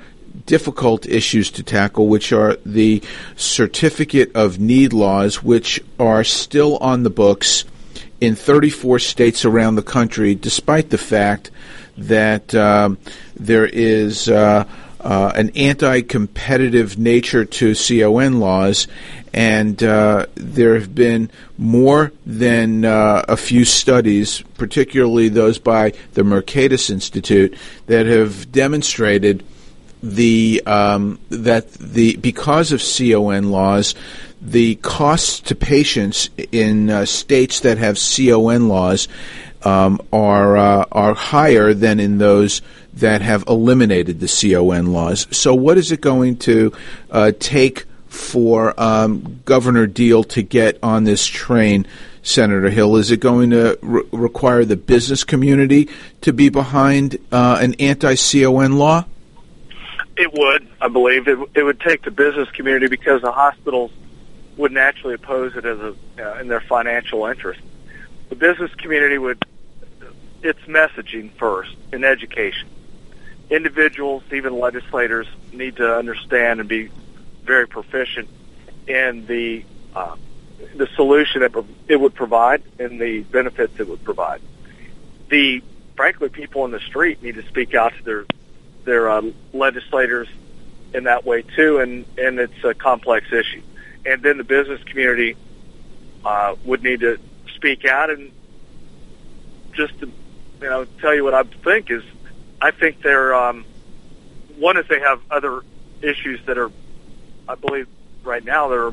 [0.51, 3.01] difficult issues to tackle, which are the
[3.37, 7.65] certificate of need laws, which are still on the books
[8.21, 11.53] in 34 states around the country, despite the fact
[11.97, 12.99] that um,
[13.37, 14.65] there is uh,
[14.99, 18.89] uh, an anti-competitive nature to CON laws,
[19.33, 26.23] and uh, there have been more than uh, a few studies, particularly those by the
[26.23, 29.45] Mercatus Institute, that have demonstrated
[30.03, 33.95] the um, that the because of CON laws,
[34.41, 39.09] the costs to patients in uh, states that have CON laws
[39.63, 42.63] um, are uh, are higher than in those
[42.95, 45.27] that have eliminated the CON laws.
[45.31, 46.73] So, what is it going to
[47.11, 51.87] uh, take for um, Governor Deal to get on this train?
[52.23, 55.89] Senator Hill, is it going to re- require the business community
[56.21, 59.07] to be behind uh, an anti-CON law?
[60.21, 61.29] It would, I believe.
[61.29, 63.91] It, it would take the business community because the hospitals
[64.59, 67.59] would naturally oppose it as a uh, in their financial interest.
[68.29, 69.43] The business community would
[70.43, 72.69] its messaging first in education.
[73.49, 76.91] Individuals, even legislators, need to understand and be
[77.45, 78.29] very proficient
[78.87, 79.65] in the
[79.97, 80.17] uh,
[80.77, 84.43] the solution that it would provide and the benefits it would provide.
[85.31, 85.63] The
[85.97, 88.27] frankly, people in the street need to speak out to their
[88.85, 90.29] their uh, legislators
[90.95, 93.63] in that way too, and and it's a complex issue.
[94.05, 95.37] And then the business community
[96.25, 97.19] uh, would need to
[97.55, 98.33] speak out and
[99.73, 102.03] just to you know tell you what I think is
[102.61, 103.65] I think they're um,
[104.59, 105.63] one is they have other
[106.03, 106.71] issues that are
[107.49, 107.89] I believe
[108.25, 108.93] right now they're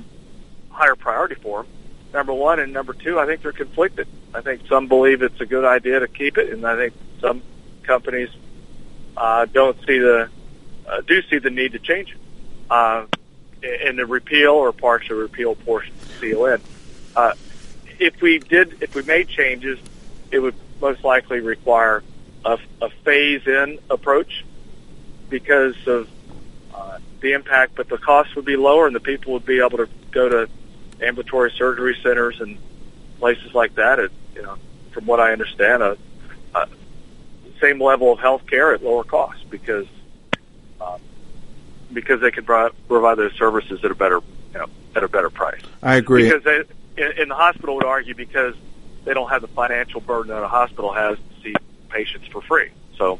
[0.69, 1.71] higher priority for them.
[2.13, 4.07] Number one and number two, I think they're conflicted.
[4.33, 7.41] I think some believe it's a good idea to keep it, and I think some
[7.83, 8.29] companies
[9.17, 10.29] uh, don't see the
[10.87, 12.17] uh, do see the need to change it
[12.69, 13.05] uh,
[13.85, 16.61] in the repeal or partial repeal portion of CON.
[17.15, 17.33] Uh,
[17.99, 19.79] if we did, if we made changes,
[20.31, 22.03] it would most likely require
[22.45, 24.45] a, a phase-in approach
[25.29, 26.07] because of
[26.73, 29.77] uh, the impact, but the cost would be lower, and the people would be able
[29.77, 30.49] to go to
[31.01, 32.57] ambulatory surgery centers and
[33.19, 33.99] places like that.
[33.99, 34.57] At, you know,
[34.91, 35.97] from what I understand, a
[37.59, 39.87] same level of health care at lower cost because
[40.81, 40.99] um,
[41.93, 44.19] because they can pro- provide those services at a better
[44.53, 45.61] you know, at a better price.
[45.81, 46.23] I agree.
[46.23, 46.63] Because they,
[46.97, 48.55] in, in the hospital would argue because
[49.05, 51.55] they don't have the financial burden that a hospital has to see
[51.89, 52.69] patients for free.
[52.97, 53.19] So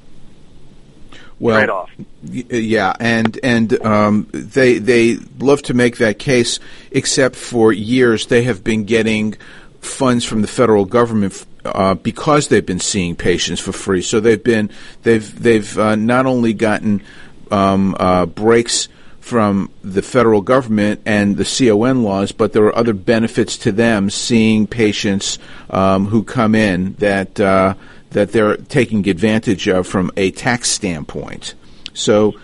[1.39, 1.91] well, off.
[2.23, 6.59] Yeah, and and um, they they love to make that case,
[6.91, 9.35] except for years they have been getting
[9.81, 14.01] funds from the federal government uh, because they've been seeing patients for free.
[14.01, 14.69] So they've been
[15.03, 17.03] they've they've uh, not only gotten
[17.51, 18.89] um, uh, breaks
[19.19, 24.09] from the federal government and the CON laws, but there are other benefits to them
[24.09, 25.37] seeing patients
[25.69, 27.73] um, who come in that uh,
[28.11, 31.55] that they're taking advantage of from a tax standpoint.
[31.93, 32.35] So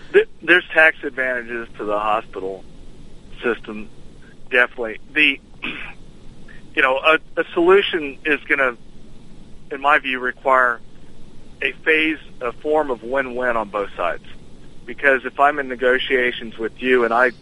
[0.42, 2.64] there's tax advantages to the hospital
[3.42, 3.88] system,
[4.50, 4.98] definitely.
[5.12, 5.40] The
[6.74, 8.76] you know a, a solution is going to,
[9.74, 10.80] in my view, require
[11.60, 14.24] a phase, a form of win-win on both sides.
[14.86, 17.32] Because if I'm in negotiations with you and I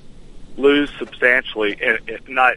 [0.56, 2.56] lose substantially, and not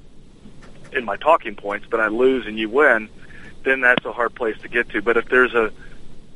[0.93, 3.09] in my talking points, but I lose and you win,
[3.63, 5.01] then that's a hard place to get to.
[5.01, 5.71] But if there's a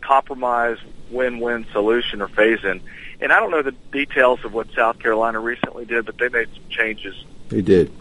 [0.02, 0.78] compromise,
[1.12, 2.82] win-win solution or phase-in,
[3.22, 6.50] and I don't know the details of what South Carolina recently did, but they made
[6.54, 7.24] some changes.
[7.50, 7.92] They did.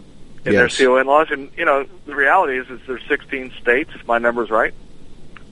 [0.45, 0.77] In yes.
[0.77, 4.17] their CON laws, and you know the reality is, is there's 16 states, if my
[4.17, 4.73] number's right,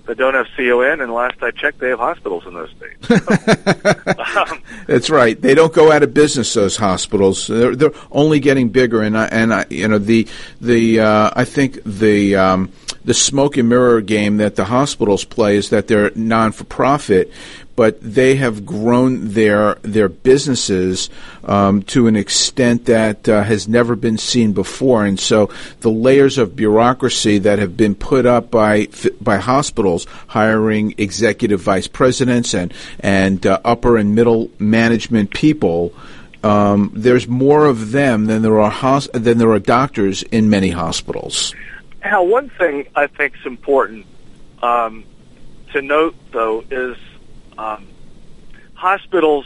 [0.08, 3.12] that don't have CON, and last I checked, they have hospitals in those states.
[4.38, 5.39] um, That's right.
[5.39, 6.53] They don't go out of business.
[6.53, 10.28] Those hospitals, they're, they're only getting bigger, and I, and I, you know the
[10.62, 12.72] the uh, I think the um,
[13.05, 17.32] the smoke and mirror game that the hospitals play is that they're non for profit,
[17.78, 21.11] but they have grown their their businesses
[21.43, 25.05] um, to an extent that uh, has never been seen before.
[25.05, 25.51] And so
[25.82, 28.88] the layers of bureaucracy that have been put up by
[29.21, 35.93] by hospitals, hiring executive vice presidents and and uh, upper and middle management people.
[36.43, 40.71] Um, there's more of them than there are hos- than there are doctors in many
[40.71, 41.53] hospitals.
[42.03, 44.05] Now, one thing I think is important
[44.63, 45.03] um,
[45.73, 46.95] to note, though, is
[47.58, 47.88] um,
[48.74, 49.45] hospitals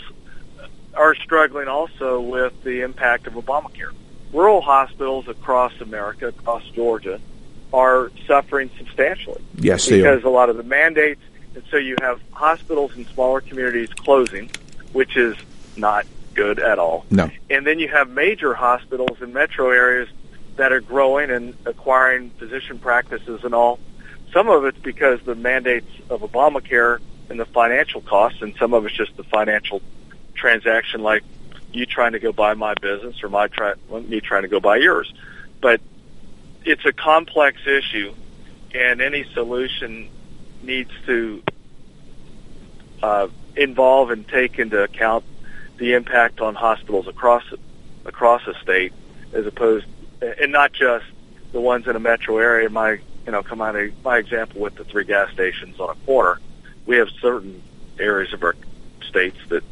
[0.93, 3.91] are struggling also with the impact of Obamacare.
[4.34, 7.20] Rural hospitals across America, across Georgia,
[7.74, 9.41] are suffering substantially.
[9.55, 11.22] Yes, because a lot of the mandates,
[11.55, 14.49] and so you have hospitals in smaller communities closing,
[14.93, 15.36] which is
[15.76, 17.05] not good at all.
[17.09, 17.30] No.
[17.49, 20.09] And then you have major hospitals in metro areas
[20.55, 23.80] that are growing and acquiring physician practices and all.
[24.32, 26.99] Some of it's because the mandates of Obamacare
[27.32, 29.82] and the financial costs, and some of it's just the financial
[30.36, 31.23] transaction, like
[31.71, 34.75] you trying to go buy my business or my try, me trying to go buy
[34.75, 35.11] yours.
[35.61, 35.79] But
[36.65, 38.13] it's a complex issue,
[38.75, 40.09] and any solution
[40.61, 41.41] needs to
[43.01, 45.23] uh, involve and take into account
[45.77, 47.43] the impact on hospitals across
[48.05, 48.91] across the state,
[49.32, 49.86] as opposed,
[50.21, 51.05] and not just
[51.53, 52.69] the ones in a metro area.
[52.69, 56.38] My you know, come on, my example with the three gas stations on a corner
[56.86, 57.61] we have certain
[57.99, 58.55] areas of our
[59.01, 59.63] states that,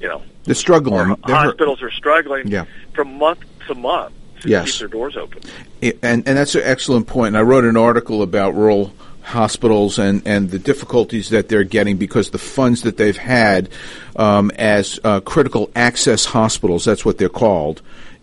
[0.00, 1.16] you know, they're struggling.
[1.26, 2.64] They're hospitals are struggling yeah.
[2.94, 4.72] from month to month to yes.
[4.72, 5.42] keep their doors open.
[5.80, 7.28] And and that's an excellent point.
[7.28, 8.92] And I wrote an article about rural
[9.22, 13.68] hospitals and, and the difficulties that they're getting because the funds that they've had
[14.16, 17.82] um, as uh, critical access hospitals, that's what they're called,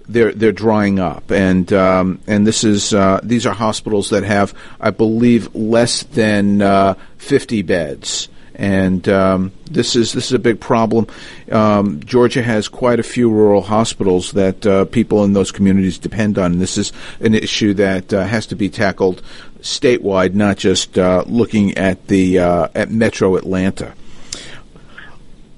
[0.10, 4.54] they're they're drying up, and um, and this is uh, these are hospitals that have,
[4.82, 10.60] I believe, less than uh, 50 beds, and um, this is this is a big
[10.60, 11.06] problem.
[11.52, 16.40] Um, Georgia has quite a few rural hospitals that uh, people in those communities depend
[16.40, 16.58] on.
[16.58, 19.22] This is an issue that uh, has to be tackled
[19.62, 23.94] statewide, not just uh, looking at the uh, at Metro Atlanta.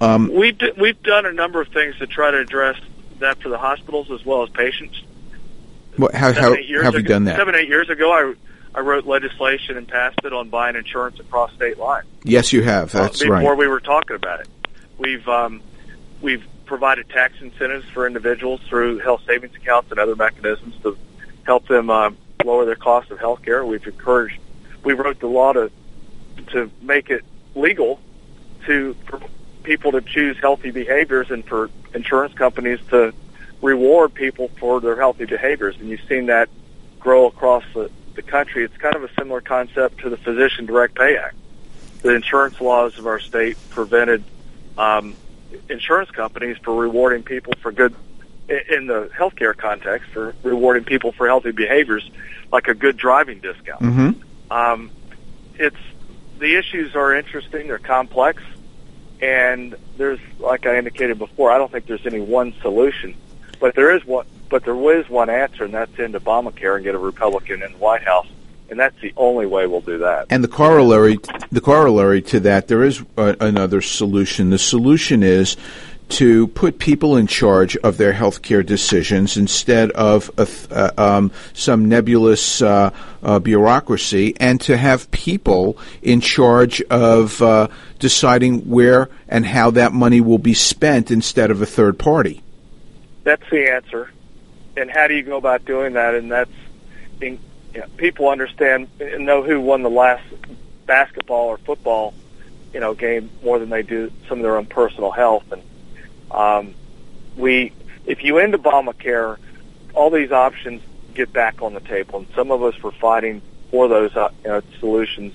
[0.01, 2.75] Um, we've d- we've done a number of things to try to address
[3.21, 5.01] that for the hospitals as well as patients.
[5.97, 7.37] What, how, how have ago, you done that?
[7.37, 8.33] Seven, eight years ago, I,
[8.77, 12.07] I wrote legislation and passed it on buying insurance across state lines.
[12.23, 12.91] Yes, you have.
[12.91, 13.39] That's uh, before right.
[13.41, 14.47] Before we were talking about it,
[14.97, 15.61] we've um,
[16.21, 20.97] we've provided tax incentives for individuals through health savings accounts and other mechanisms to
[21.43, 22.11] help them uh,
[22.45, 23.65] lower their cost of health care.
[23.65, 24.39] We've encouraged.
[24.83, 25.71] We wrote the law to
[26.53, 27.99] to make it legal
[28.65, 28.95] to
[29.63, 33.13] people to choose healthy behaviors and for insurance companies to
[33.61, 35.75] reward people for their healthy behaviors.
[35.79, 36.49] And you've seen that
[36.99, 38.63] grow across the, the country.
[38.63, 41.35] It's kind of a similar concept to the Physician Direct Pay Act.
[42.01, 44.23] The insurance laws of our state prevented
[44.77, 45.15] um,
[45.69, 47.93] insurance companies for rewarding people for good
[48.49, 52.09] in the healthcare context for rewarding people for healthy behaviors,
[52.51, 53.81] like a good driving discount.
[53.81, 54.51] Mm-hmm.
[54.51, 54.91] Um,
[55.55, 55.77] it's
[56.39, 57.67] the issues are interesting.
[57.67, 58.41] They're complex.
[59.21, 63.15] And there's, like I indicated before, I don't think there's any one solution,
[63.59, 64.25] but there is one.
[64.49, 67.77] But there is one answer, and that's end Obamacare and get a Republican in the
[67.77, 68.27] White House,
[68.69, 70.25] and that's the only way we'll do that.
[70.29, 71.19] And the corollary,
[71.53, 74.49] the corollary to that, there is uh, another solution.
[74.49, 75.55] The solution is
[76.11, 82.61] to put people in charge of their healthcare decisions instead of uh, um, some nebulous
[82.61, 82.91] uh,
[83.23, 87.67] uh, bureaucracy, and to have people in charge of uh,
[87.99, 92.41] deciding where and how that money will be spent instead of a third party.
[93.23, 94.11] That's the answer.
[94.75, 96.15] And how do you go about doing that?
[96.15, 96.51] And that's
[97.21, 97.37] you
[97.75, 100.23] know, people understand and know who won the last
[100.85, 102.13] basketball or football,
[102.73, 105.51] you know, game more than they do some of their own personal health.
[105.51, 105.61] And
[106.33, 106.73] um,
[107.35, 107.73] we,
[108.05, 109.37] if you end Obamacare,
[109.93, 110.81] all these options
[111.13, 114.61] get back on the table, and some of us were fighting for those uh, know,
[114.79, 115.33] solutions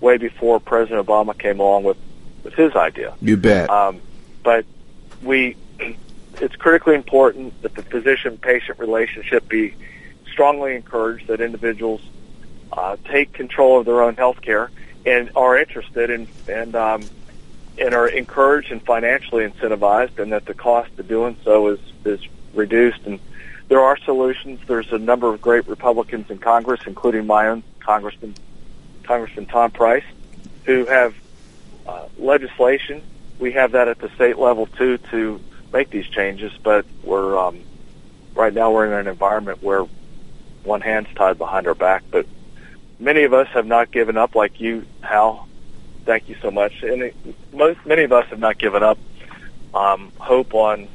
[0.00, 1.96] way before President Obama came along with
[2.42, 3.14] with his idea.
[3.20, 3.68] You bet.
[3.68, 4.00] Um,
[4.44, 4.64] but
[5.22, 5.56] we,
[6.40, 9.74] it's critically important that the physician-patient relationship be
[10.30, 11.26] strongly encouraged.
[11.26, 12.02] That individuals
[12.72, 14.70] uh, take control of their own health care
[15.04, 17.02] and are interested in and um,
[17.78, 22.20] and are encouraged and financially incentivized, and that the cost of doing so is is
[22.54, 23.00] reduced.
[23.04, 23.20] And
[23.68, 24.60] there are solutions.
[24.66, 28.34] There's a number of great Republicans in Congress, including my own Congressman
[29.02, 30.04] Congressman Tom Price,
[30.64, 31.14] who have
[31.86, 33.02] uh, legislation.
[33.38, 35.40] We have that at the state level too to
[35.72, 37.60] make these changes, but we're um,
[38.34, 39.86] right now we're in an environment where
[40.64, 42.26] one hand's tied behind our back, but
[42.98, 45.45] many of us have not given up like you, Hal.
[46.06, 46.82] Thank you so much.
[46.82, 47.16] And it,
[47.52, 48.98] most many of us have not given up
[49.74, 50.88] um, hope on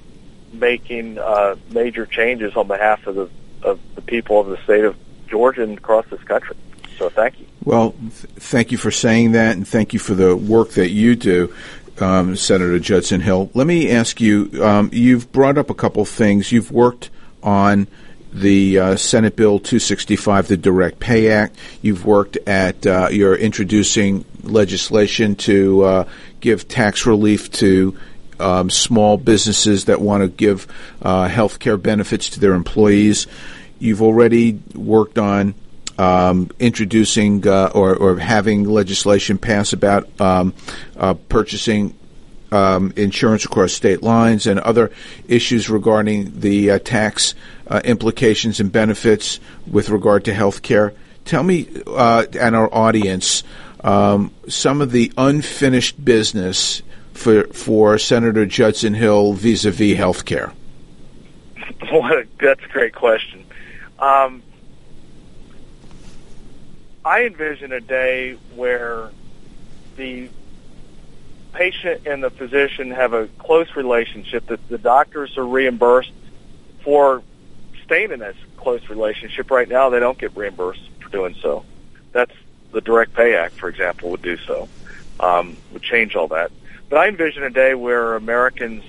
[0.53, 3.30] making uh, major changes on behalf of the
[3.62, 4.95] of the people of the state of
[5.28, 6.55] Georgia and across this country.
[6.97, 7.45] So thank you.
[7.64, 11.16] Well, th- thank you for saying that, and thank you for the work that you
[11.16, 11.53] do.
[11.99, 13.51] Um, Senator Judson Hill.
[13.53, 14.49] Let me ask you.
[14.64, 16.51] Um, you've brought up a couple things.
[16.51, 17.12] You've worked
[17.43, 17.88] on
[18.32, 21.55] the uh, Senate Bill 265, the Direct Pay Act.
[21.82, 26.09] You've worked at, uh, you're introducing legislation to uh,
[26.39, 27.97] give tax relief to
[28.39, 30.67] um, small businesses that want to give
[31.01, 33.27] uh, health care benefits to their employees.
[33.79, 35.53] You've already worked on
[35.97, 40.53] um, introducing uh, or, or, having legislation pass about um,
[40.97, 41.95] uh, purchasing
[42.52, 44.91] um, insurance across state lines and other
[45.28, 47.34] issues regarding the uh, tax
[47.68, 50.93] uh, implications and benefits with regard to health care.
[51.26, 53.43] Tell me uh, and our audience
[53.84, 56.82] um, some of the unfinished business
[57.14, 60.54] for for Senator Judson Hill vis-a-vis health care.
[62.39, 63.45] that's a great question.
[63.99, 64.43] Um,
[67.04, 69.10] I envision a day where
[69.95, 70.30] the
[71.54, 76.12] patient and the physician have a close relationship, that the doctors are reimbursed
[76.84, 77.22] for
[77.84, 79.52] staying in this close relationship.
[79.52, 81.66] Right now, they don't get reimbursed for doing so.
[82.12, 82.34] That's
[82.72, 84.70] the Direct Pay Act, for example, would do so,
[85.20, 86.52] um, would change all that.
[86.89, 88.84] But I envision a day where Americans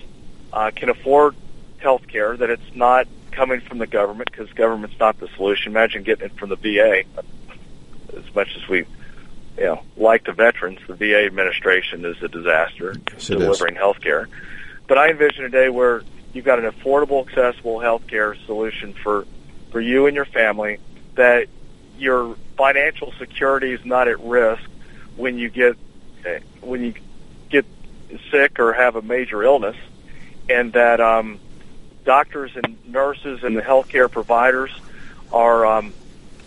[0.52, 1.34] uh, can afford
[1.78, 5.72] health care, that it's not coming from the government, because government's not the solution.
[5.72, 7.02] Imagine getting it from the VA.
[8.16, 8.84] As much as we
[9.56, 14.28] you know, like the veterans, the VA administration is a disaster yes, delivering health care.
[14.86, 19.26] But I envision a day where you've got an affordable, accessible health care solution for,
[19.70, 20.78] for you and your family
[21.14, 21.46] that
[21.98, 24.62] your financial security is not at risk
[25.16, 25.76] when you get
[26.60, 26.94] when you
[27.50, 27.66] get
[28.30, 29.76] sick or have a major illness,
[30.48, 31.40] and that um,
[32.04, 34.70] doctors and nurses and the healthcare providers
[35.32, 35.92] are um,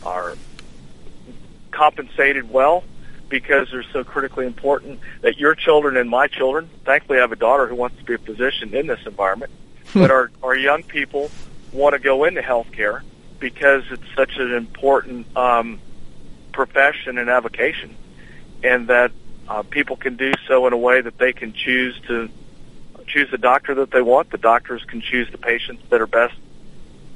[0.03, 0.35] are
[1.71, 2.83] compensated well
[3.29, 7.37] because they're so critically important that your children and my children, thankfully I have a
[7.37, 9.51] daughter who wants to be a physician in this environment,
[9.93, 11.31] but our, our young people
[11.71, 13.01] want to go into healthcare
[13.39, 15.79] because it's such an important um,
[16.51, 17.95] profession and avocation,
[18.63, 19.11] and that
[19.47, 22.29] uh, people can do so in a way that they can choose to
[23.07, 24.31] choose the doctor that they want.
[24.31, 26.35] The doctors can choose the patients that are best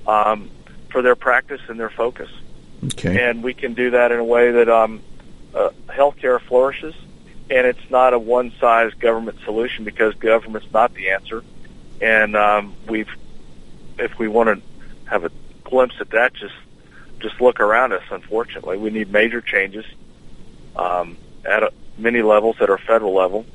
[0.05, 0.49] um,
[0.91, 2.29] for their practice and their focus.
[2.83, 3.29] Okay.
[3.29, 5.01] And we can do that in a way that um,
[5.53, 6.95] uh, healthcare flourishes,
[7.49, 11.43] and it's not a one-size government solution because government's not the answer.
[12.01, 13.09] And um, we've,
[13.97, 15.31] if we want to have a
[15.63, 16.55] glimpse at that, just
[17.19, 18.03] just look around us.
[18.11, 19.85] Unfortunately, we need major changes
[20.75, 23.45] um, at a, many levels at our federal level.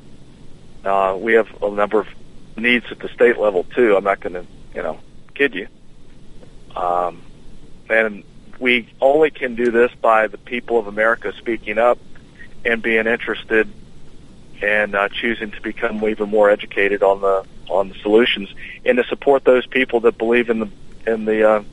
[0.83, 2.07] Uh, we have a number of
[2.57, 3.95] needs at the state level too.
[3.95, 4.99] I'm not going to, you know,
[5.33, 5.67] kid you.
[6.75, 7.21] Um,
[7.89, 8.23] and
[8.59, 11.99] we only can do this by the people of America speaking up
[12.63, 13.69] and being interested
[14.61, 18.53] and uh, choosing to become even more educated on the on the solutions
[18.85, 20.69] and to support those people that believe in the
[21.05, 21.63] in the uh,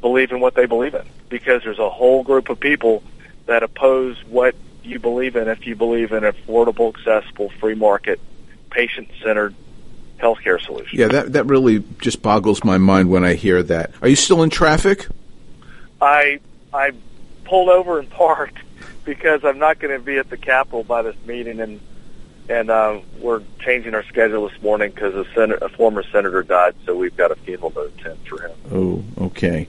[0.00, 3.02] believe in what they believe in because there's a whole group of people
[3.46, 8.20] that oppose what you believe in if you believe in affordable, accessible, free market,
[8.70, 9.54] patient centered
[10.18, 10.98] healthcare solution.
[10.98, 13.92] Yeah, that that really just boggles my mind when I hear that.
[14.02, 15.06] Are you still in traffic?
[16.04, 16.40] I
[16.72, 16.92] I
[17.44, 18.58] pulled over and parked
[19.04, 21.80] because I'm not going to be at the Capitol by this meeting, and
[22.48, 26.74] and uh, we're changing our schedule this morning because a, sen- a former senator died,
[26.84, 28.52] so we've got a funeral to attend for him.
[28.70, 29.66] Oh, okay.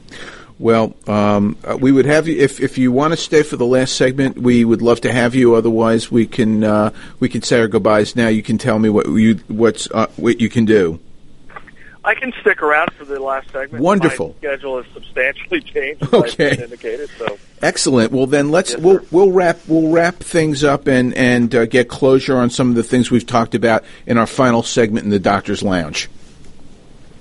[0.58, 3.66] Well, um, uh, we would have you if if you want to stay for the
[3.66, 4.38] last segment.
[4.38, 5.56] We would love to have you.
[5.56, 8.30] Otherwise, we can uh, we can say our goodbyes now.
[8.30, 11.00] You can tell me what you what's uh, what you can do.
[12.06, 13.84] I can stick around for the last segment.
[13.84, 14.30] Wonderful.
[14.30, 16.04] My schedule has substantially changed.
[16.04, 16.64] As Okay.
[16.64, 17.10] Indicated.
[17.18, 18.12] So Excellent.
[18.12, 21.90] Well, then let's Yes, we'll we'll wrap we'll wrap things up and and uh, get
[21.90, 25.20] closure on some of the things we've talked about in our final segment in the
[25.20, 26.08] doctor's lounge.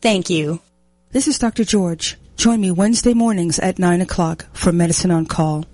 [0.00, 0.60] Thank you.
[1.10, 1.64] This is Dr.
[1.64, 2.16] George.
[2.36, 5.64] Join me Wednesday mornings at 9 o'clock for Medicine on Call.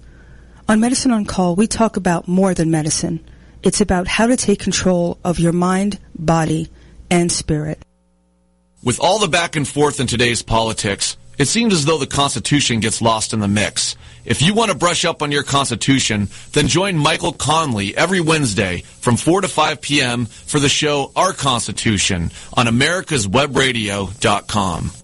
[0.67, 3.23] On Medicine on Call, we talk about more than medicine.
[3.63, 6.71] It's about how to take control of your mind, body,
[7.11, 7.83] and spirit.
[8.83, 12.81] With all the back and forth in today's politics, it seems as though the Constitution
[12.81, 13.95] gets lost in the mix.
[14.25, 18.83] If you want to brush up on your Constitution, then join Michael Conley every Wednesday
[19.01, 20.27] from 4 to 5 p.m.
[20.27, 25.04] for the show Our Constitution on americaswebradio.com.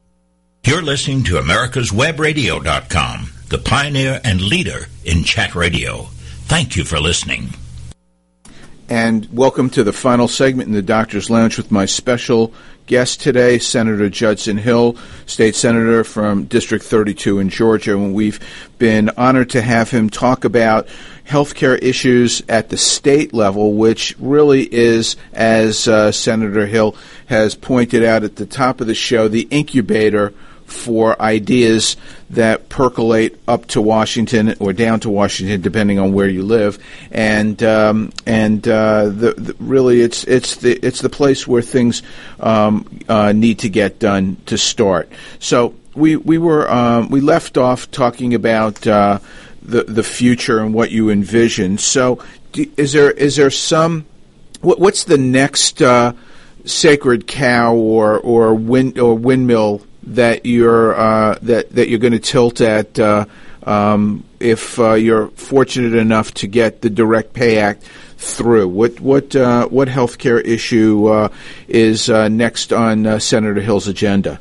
[0.63, 6.03] You're listening to America'sWebRadio.com, the pioneer and leader in chat radio.
[6.43, 7.55] Thank you for listening.
[8.87, 12.53] And welcome to the final segment in the Doctor's Lounge with my special
[12.85, 17.95] guest today, Senator Judson Hill, State Senator from District 32 in Georgia.
[17.95, 18.39] And we've
[18.77, 20.87] been honored to have him talk about
[21.27, 26.95] healthcare issues at the state level, which really is, as uh, Senator Hill
[27.25, 30.35] has pointed out at the top of the show, the incubator
[30.71, 31.97] for ideas
[32.31, 36.79] that percolate up to Washington or down to Washington, depending on where you live,
[37.11, 42.01] and um, and uh, the, the, really it's it's the it's the place where things
[42.39, 45.11] um, uh, need to get done to start.
[45.39, 49.19] So we we were um, we left off talking about uh,
[49.61, 51.77] the the future and what you envision.
[51.77, 54.05] So do, is there is there some
[54.61, 56.13] what, what's the next uh,
[56.65, 62.19] sacred cow or or wind or windmill that you're uh, that that you're going to
[62.19, 63.25] tilt at uh,
[63.63, 67.83] um, if uh, you're fortunate enough to get the Direct Pay Act
[68.21, 68.67] through?
[68.67, 71.29] What what uh, what healthcare issue uh,
[71.67, 74.39] is uh, next on uh, Senator Hill's agenda?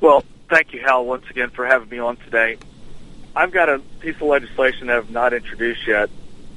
[0.00, 2.58] Well, thank you, Hal, once again for having me on today.
[3.34, 6.08] I've got a piece of legislation that I've not introduced yet.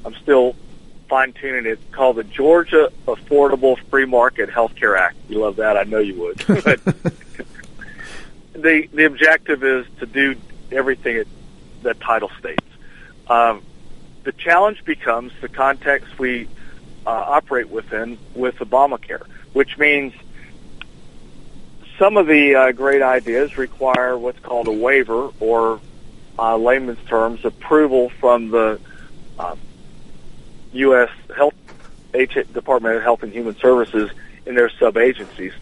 [0.06, 0.56] I'm still
[1.10, 5.18] fine tuning it called the Georgia Affordable Free Market Healthcare Act.
[5.28, 6.46] You love that, I know you would.
[6.64, 6.80] But
[8.62, 10.36] the the objective is to do
[10.72, 11.28] everything it,
[11.84, 12.66] that title states.
[13.28, 13.64] Um,
[14.24, 16.48] the challenge becomes the context we
[17.06, 20.14] uh, operate within with Obamacare, which means
[21.98, 25.82] some of the uh, great ideas require what's called a waiver or
[26.38, 28.80] uh, layman's terms approval from the
[29.38, 29.56] uh,
[30.74, 31.10] U.S.
[31.36, 31.54] Health
[32.14, 34.10] H- Department of Health and Human Services
[34.46, 35.54] in their sub agencies.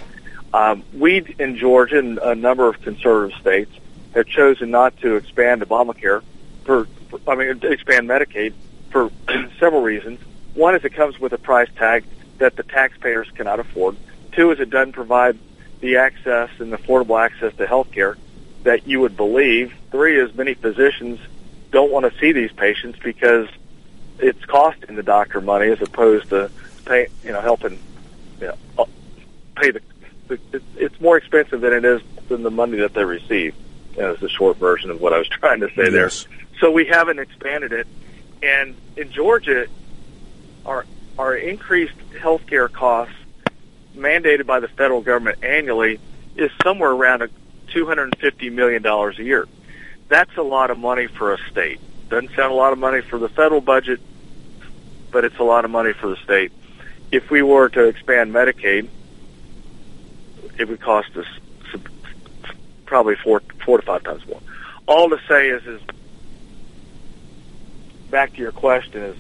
[0.53, 3.71] Um, we in Georgia and a number of conservative states
[4.13, 6.23] have chosen not to expand Obamacare
[6.63, 8.53] for, for I mean, expand Medicaid
[8.89, 9.11] for
[9.59, 10.19] several reasons.
[10.53, 12.05] One is it comes with a price tag
[12.37, 13.97] that the taxpayers cannot afford.
[14.31, 15.37] Two is it doesn't provide
[15.81, 18.17] the access and affordable access to health care
[18.63, 19.73] that you would believe.
[19.91, 21.19] Three is many physicians
[21.71, 23.47] don't want to see these patients because
[24.19, 26.49] it's costing the doctor money as opposed to
[26.85, 27.79] pay, you know, helping,
[28.41, 28.87] you know,
[29.55, 29.86] pay the, the
[30.29, 33.55] it's more expensive than it is than the money that they receive.
[33.95, 36.09] It's a short version of what I was trying to say there.
[36.59, 37.87] So we haven't expanded it,
[38.41, 39.67] and in Georgia,
[40.65, 40.85] our
[41.17, 43.13] our increased healthcare costs
[43.95, 45.99] mandated by the federal government annually
[46.35, 47.29] is somewhere around a
[47.69, 49.47] $250 million a year.
[50.07, 51.79] That's a lot of money for a state.
[52.09, 53.99] Doesn't sound a lot of money for the federal budget,
[55.11, 56.51] but it's a lot of money for the state.
[57.11, 58.87] If we were to expand Medicaid,
[60.57, 61.25] it would cost us
[62.85, 64.41] probably four, four to five times more.
[64.87, 65.81] all to say is, is
[68.09, 69.15] back to your question is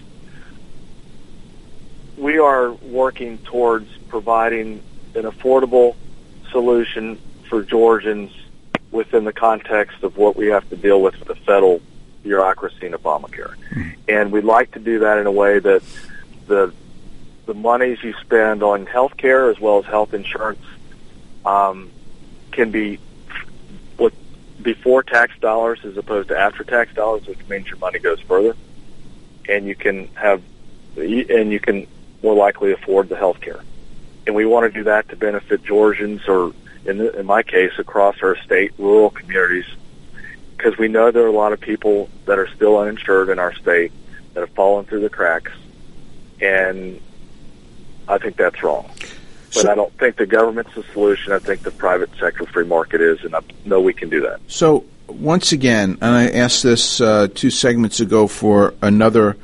[2.17, 4.81] we are working towards providing
[5.13, 5.95] an affordable
[6.51, 8.31] solution for Georgians
[8.91, 11.81] within the context of what we have to deal with with the federal
[12.23, 13.55] bureaucracy and Obamacare.
[13.55, 13.89] Mm-hmm.
[14.07, 15.83] And we'd like to do that in a way that
[16.47, 16.73] the
[17.45, 20.59] the monies you spend on health care as well as health insurance
[21.45, 21.91] um,
[22.51, 22.99] can be
[23.97, 24.13] what
[24.61, 28.55] before tax dollars as opposed to after tax dollars, which means your money goes further,
[29.47, 30.41] and you can have
[30.95, 31.87] and you can
[32.23, 33.59] more likely afford the health care.
[34.25, 36.53] And we want to do that to benefit Georgians or
[36.85, 39.65] in, the, in my case across our state rural communities
[40.57, 43.53] because we know there are a lot of people that are still uninsured in our
[43.53, 43.91] state
[44.33, 45.51] that have fallen through the cracks
[46.41, 46.99] and
[48.07, 48.89] I think that's wrong.
[49.53, 51.31] But so, I don't think the government's the solution.
[51.33, 54.39] I think the private sector free market is, and I know we can do that.
[54.47, 59.37] So once again, and I asked this uh, two segments ago for another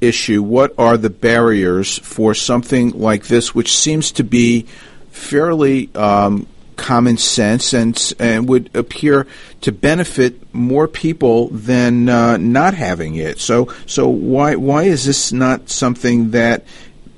[0.00, 0.42] issue.
[0.42, 4.66] What are the barriers for something like this, which seems to be
[5.10, 6.46] fairly um,
[6.76, 9.26] common sense and, and would appear
[9.60, 13.38] to benefit more people than uh, not having it?
[13.38, 16.64] So, so why why is this not something that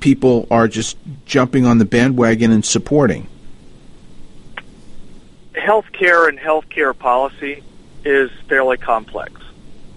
[0.04, 3.26] people are just jumping on the bandwagon and supporting?
[5.54, 7.62] Healthcare and healthcare policy
[8.04, 9.40] is fairly complex.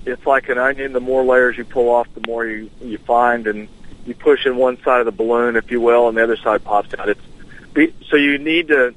[0.06, 0.94] It's like an onion.
[0.94, 3.68] The more layers you pull off, the more you you find, and
[4.06, 6.64] you push in one side of the balloon, if you will, and the other side
[6.64, 7.10] pops out.
[7.10, 8.96] It's so you need to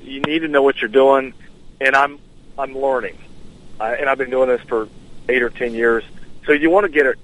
[0.00, 1.34] you need to know what you're doing,
[1.78, 2.18] and I'm
[2.58, 3.18] I'm learning,
[3.78, 4.88] uh, and I've been doing this for
[5.28, 6.04] eight or ten years.
[6.46, 7.18] So you want to get it.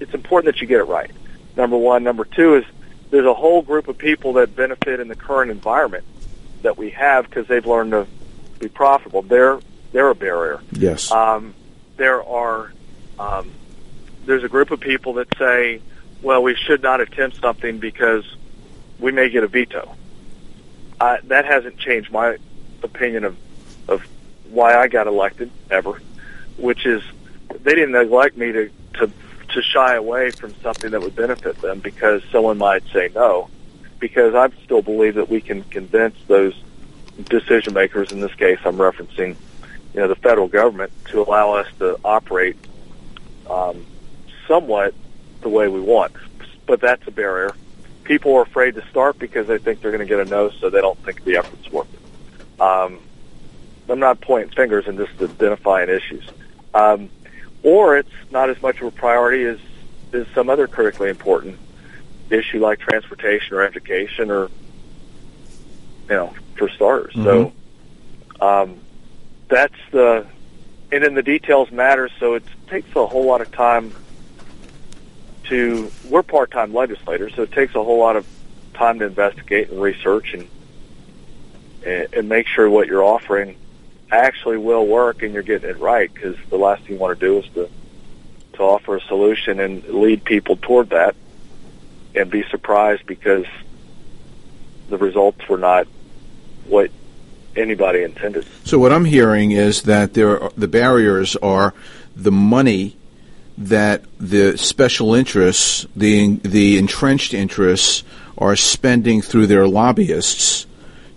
[0.00, 1.10] It's important that you get it right
[1.56, 2.04] number one.
[2.04, 2.64] Number two is
[3.10, 6.04] there's a whole group of people that benefit in the current environment
[6.62, 8.06] that we have because they've learned to
[8.58, 9.22] be profitable.
[9.22, 9.60] They're
[9.92, 10.60] they're a barrier.
[10.72, 11.10] Yes.
[11.10, 11.54] Um,
[11.96, 12.72] there are
[13.18, 13.50] um,
[14.24, 15.80] there's a group of people that say,
[16.22, 18.24] well, we should not attempt something because
[18.98, 19.94] we may get a veto.
[20.98, 22.36] Uh, that hasn't changed my
[22.82, 23.36] opinion of
[23.88, 24.02] of
[24.50, 26.00] why I got elected ever,
[26.56, 27.02] which is
[27.62, 29.10] they didn't elect me to to
[29.48, 33.48] to shy away from something that would benefit them because someone might say no.
[33.98, 36.54] Because I still believe that we can convince those
[37.24, 39.36] decision makers, in this case I'm referencing,
[39.94, 42.56] you know, the federal government, to allow us to operate
[43.48, 43.86] um,
[44.46, 44.94] somewhat
[45.40, 46.12] the way we want.
[46.66, 47.54] But that's a barrier.
[48.04, 50.70] People are afraid to start because they think they're going to get a no, so
[50.70, 52.60] they don't think the effort's worth it.
[52.60, 53.00] Um,
[53.88, 56.28] I'm not pointing fingers and just identifying issues.
[56.74, 57.08] Um,
[57.66, 59.58] or it's not as much of a priority as,
[60.12, 61.58] as some other critically important
[62.30, 64.48] issue like transportation or education or,
[66.08, 67.12] you know, for starters.
[67.14, 67.50] Mm-hmm.
[68.38, 68.78] So um,
[69.48, 70.28] that's the,
[70.92, 73.92] and then the details matter, so it takes a whole lot of time
[75.46, 78.24] to, we're part-time legislators, so it takes a whole lot of
[78.74, 80.48] time to investigate and research and,
[81.84, 83.56] and, and make sure what you're offering
[84.10, 87.26] actually will work and you're getting it right because the last thing you want to
[87.26, 87.68] do is to
[88.54, 91.14] to offer a solution and lead people toward that
[92.14, 93.44] and be surprised because
[94.88, 95.86] the results were not
[96.66, 96.90] what
[97.54, 98.46] anybody intended.
[98.64, 101.74] So what I'm hearing is that there are, the barriers are
[102.14, 102.96] the money
[103.58, 108.04] that the special interests, the the entrenched interests,
[108.38, 110.66] are spending through their lobbyists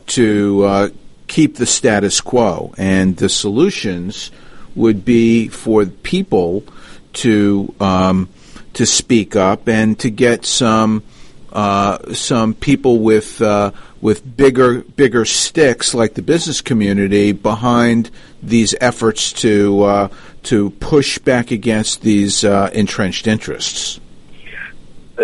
[0.08, 0.90] to uh,
[1.30, 2.74] keep the status quo.
[2.78, 4.32] And the solutions
[4.76, 6.64] would be for people
[7.14, 8.28] to um,
[8.74, 11.04] to speak up and to get some
[11.54, 13.72] uh, some people with uh,
[14.02, 18.12] with bigger bigger sticks like the business community behind
[18.44, 20.08] these efforts to uh,
[20.44, 24.00] to push back against these uh, entrenched interests.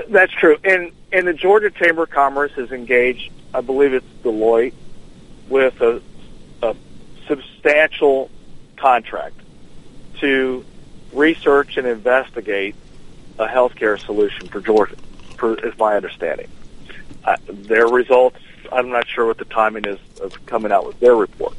[0.10, 3.32] That's true, and and the Georgia Chamber of Commerce is engaged.
[3.54, 4.74] I believe it's Deloitte
[5.50, 6.02] with a,
[6.62, 6.76] a
[7.28, 8.30] substantial
[8.76, 9.36] contract
[10.20, 10.66] to
[11.14, 12.76] research and investigate
[13.38, 14.96] a healthcare solution for Georgia,
[15.38, 16.48] for, is my understanding.
[17.24, 18.40] Uh, their results,
[18.72, 21.56] I'm not sure what the timing is of coming out with their report.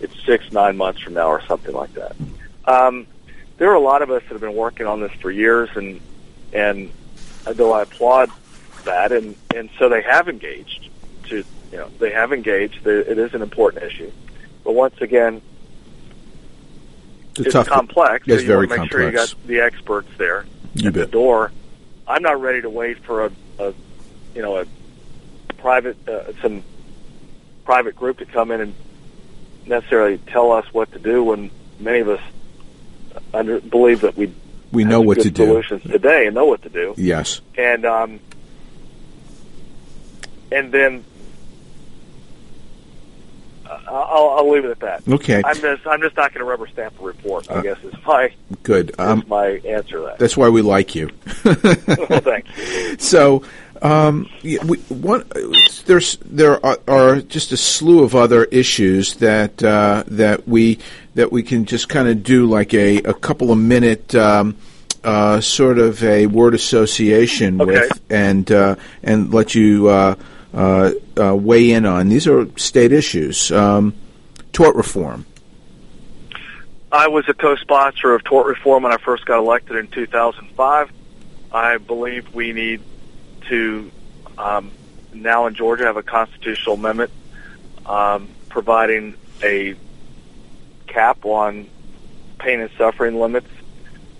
[0.00, 2.16] It's six, nine months from now or something like that.
[2.64, 3.06] Um,
[3.58, 6.00] there are a lot of us that have been working on this for years, and
[6.52, 6.90] and
[7.44, 8.30] though I applaud
[8.84, 10.88] that, and and so they have engaged
[11.28, 12.86] to you know, they have engaged.
[12.86, 14.10] It is an important issue.
[14.64, 15.40] But once again,
[17.30, 18.26] it's, it's tough, complex.
[18.26, 18.90] It's so very make complex.
[18.90, 21.06] sure you got the experts there you at bet.
[21.06, 21.52] the door.
[22.06, 23.74] I'm not ready to wait for a, a
[24.34, 24.66] you know, a
[25.58, 26.64] private uh, some
[27.64, 28.74] private group to come in and
[29.66, 32.20] necessarily tell us what to do when many of us
[33.32, 34.32] under, believe that we
[34.72, 35.46] we know what to do.
[35.46, 36.94] solutions today and know what to do.
[36.96, 37.40] Yes.
[37.56, 38.20] And um,
[40.50, 41.04] and then
[43.88, 45.02] I'll, I'll leave it at that.
[45.08, 45.42] Okay.
[45.44, 47.50] I'm just I'm just not going to rubber stamp a report.
[47.50, 48.90] I guess is my Good.
[48.90, 50.18] is Um, my answer to that.
[50.18, 51.10] that's why we like you.
[51.44, 51.54] well,
[52.20, 52.96] thank you.
[52.98, 53.42] So,
[53.82, 55.24] um, yeah, we, one,
[55.86, 60.78] there's there are, are just a slew of other issues that uh, that we
[61.14, 64.56] that we can just kind of do like a, a couple of minute um,
[65.04, 67.72] uh, sort of a word association Okay.
[67.72, 69.88] with, and uh, and let you
[70.52, 72.08] uh, uh, weigh in on.
[72.08, 73.50] These are state issues.
[73.52, 73.94] Um,
[74.52, 75.26] tort reform.
[76.92, 80.90] I was a co-sponsor of tort reform when I first got elected in 2005.
[81.52, 82.80] I believe we need
[83.48, 83.90] to
[84.36, 84.72] um,
[85.12, 87.10] now in Georgia have a constitutional amendment
[87.86, 89.74] um, providing a
[90.86, 91.68] cap on
[92.38, 93.48] pain and suffering limits.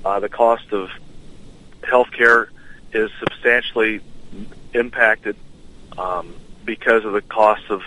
[0.05, 0.91] Uh, the cost of
[1.83, 2.51] health care
[2.93, 4.01] is substantially
[4.75, 5.37] impacted
[6.01, 6.35] um,
[6.65, 7.83] because of the cost of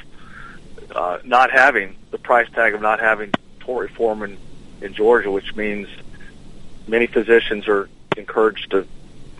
[0.95, 4.37] uh, not having the price tag of not having tort reform in,
[4.81, 5.87] in Georgia, which means
[6.87, 8.85] many physicians are encouraged to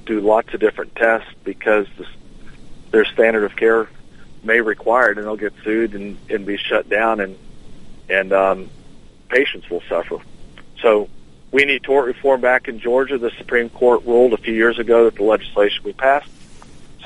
[0.06, 2.08] do lots of different tests because the,
[2.92, 3.88] their standard of care
[4.44, 7.38] may require it, and they'll get sued and, and be shut down, and
[8.10, 8.70] and um,
[9.30, 10.18] patients will suffer.
[10.82, 11.10] So
[11.52, 13.18] we need tort reform back in Georgia.
[13.18, 16.30] The Supreme Court ruled a few years ago that the legislation we passed,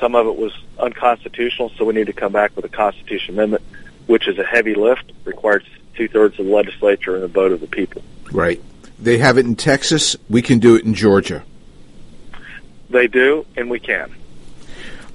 [0.00, 3.62] some of it was unconstitutional, so we need to come back with a constitution amendment,
[4.06, 7.60] which is a heavy lift, requires two thirds of the legislature and a vote of
[7.60, 8.02] the people.
[8.32, 8.62] Right.
[8.98, 10.16] They have it in Texas.
[10.28, 11.44] We can do it in Georgia.
[12.90, 14.14] They do, and we can.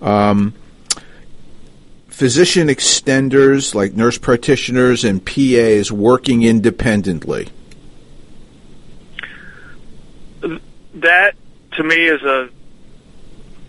[0.01, 0.53] Um,
[2.07, 7.49] physician extenders like nurse practitioners and PAs working independently.
[10.95, 11.35] That
[11.73, 12.49] to me is a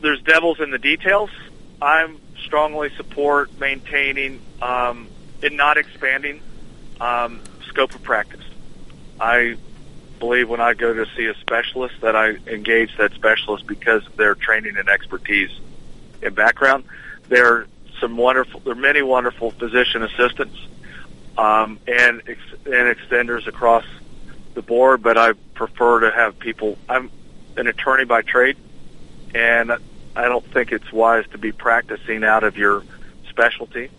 [0.04, 1.30] there's devils in the details.
[1.80, 5.08] I'm strongly support maintaining um,
[5.42, 6.40] and not expanding
[7.00, 8.44] um, scope of practice.
[9.18, 9.56] I
[10.18, 14.16] believe when I go to see a specialist that I engage that specialist because of
[14.16, 15.50] their training and expertise
[16.22, 16.84] and background.
[17.28, 17.66] There are
[18.00, 20.56] some wonderful, there are many wonderful physician assistants
[21.38, 23.84] um, and ex- and extenders across
[24.54, 26.78] the board, but I prefer to have people.
[26.88, 27.10] I'm
[27.56, 28.56] an attorney by trade,
[29.34, 29.72] and
[30.16, 32.84] I don't think it's wise to be practicing out of your
[33.28, 33.90] specialty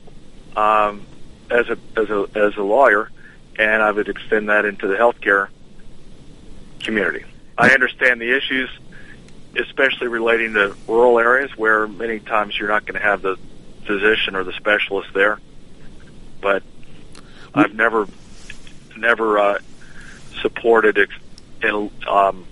[0.55, 1.05] um,
[1.49, 3.11] as a as a as a lawyer,
[3.57, 5.49] and I would extend that into the healthcare
[6.80, 7.26] community.
[7.57, 8.70] I understand the issues,
[9.57, 13.38] especially relating to rural areas where many times you're not going to have the
[13.86, 15.39] physician or the specialist there.
[16.41, 16.63] But
[17.53, 18.07] I've never
[18.97, 19.59] never uh,
[20.41, 21.13] supported ex-
[22.07, 22.45] um,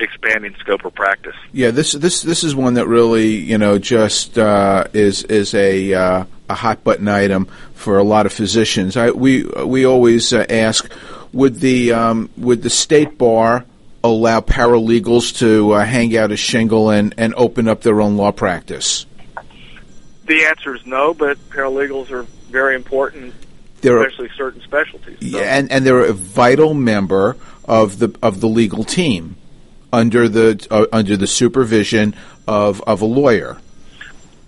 [0.00, 1.34] expanding scope of practice.
[1.52, 5.94] Yeah, this this this is one that really you know just uh, is is a
[5.94, 8.96] uh, a hot button item for a lot of physicians.
[8.96, 10.90] I, we we always uh, ask
[11.32, 13.64] would the um, would the state bar
[14.04, 18.30] allow paralegals to uh, hang out a shingle and, and open up their own law
[18.32, 19.06] practice?
[20.26, 23.34] The answer is no, but paralegals are very important,
[23.80, 25.18] They're- especially certain specialties.
[25.20, 29.36] So Yeah, and and they're a vital member of the of the legal team
[29.92, 32.14] under the uh, under the supervision
[32.46, 33.58] of of a lawyer.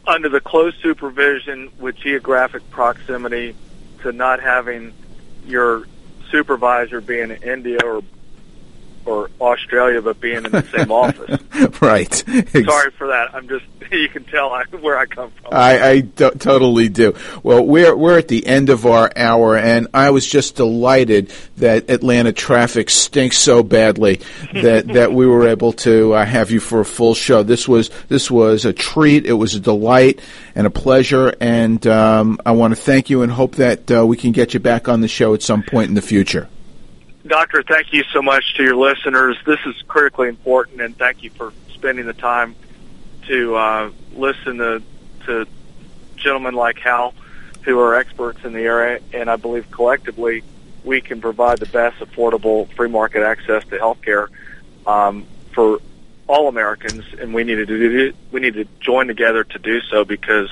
[0.06, 3.54] under the close supervision with geographic proximity
[4.02, 4.92] to not having
[5.46, 5.86] your
[6.30, 8.02] supervisor being in India or
[9.04, 11.40] or Australia but being in the same office.
[11.80, 12.12] right.
[12.12, 13.34] Sorry for that.
[13.34, 15.52] I'm just you can tell I, where I come from.
[15.52, 17.14] I, I do- totally do.
[17.42, 21.90] Well, we're we're at the end of our hour, and I was just delighted that
[21.90, 24.20] Atlanta traffic stinks so badly
[24.54, 27.42] that that we were able to uh, have you for a full show.
[27.42, 29.26] This was this was a treat.
[29.26, 30.20] It was a delight
[30.54, 34.16] and a pleasure, and um, I want to thank you and hope that uh, we
[34.16, 36.48] can get you back on the show at some point in the future.
[37.26, 39.36] Doctor, thank you so much to your listeners.
[39.44, 42.54] This is critically important, and thank you for spending the time
[43.26, 44.82] to uh, listen to,
[45.26, 45.46] to
[46.16, 47.12] gentlemen like Hal,
[47.62, 50.42] who are experts in the area, and I believe collectively
[50.82, 54.30] we can provide the best affordable free market access to health care
[54.86, 55.80] um, for
[56.26, 60.04] all Americans, and we need to do we need to join together to do so
[60.04, 60.48] because,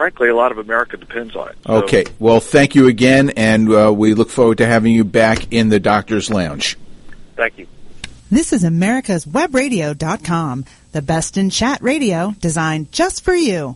[0.00, 1.56] frankly, a lot of America depends on it.
[1.66, 2.04] So- Okay.
[2.18, 5.78] Well, thank you again, and uh, we look forward to having you back in the
[5.78, 6.78] doctor's lounge.
[7.36, 7.66] Thank you.
[8.30, 13.68] This is America's Webradio.com, the best in chat radio designed just for you.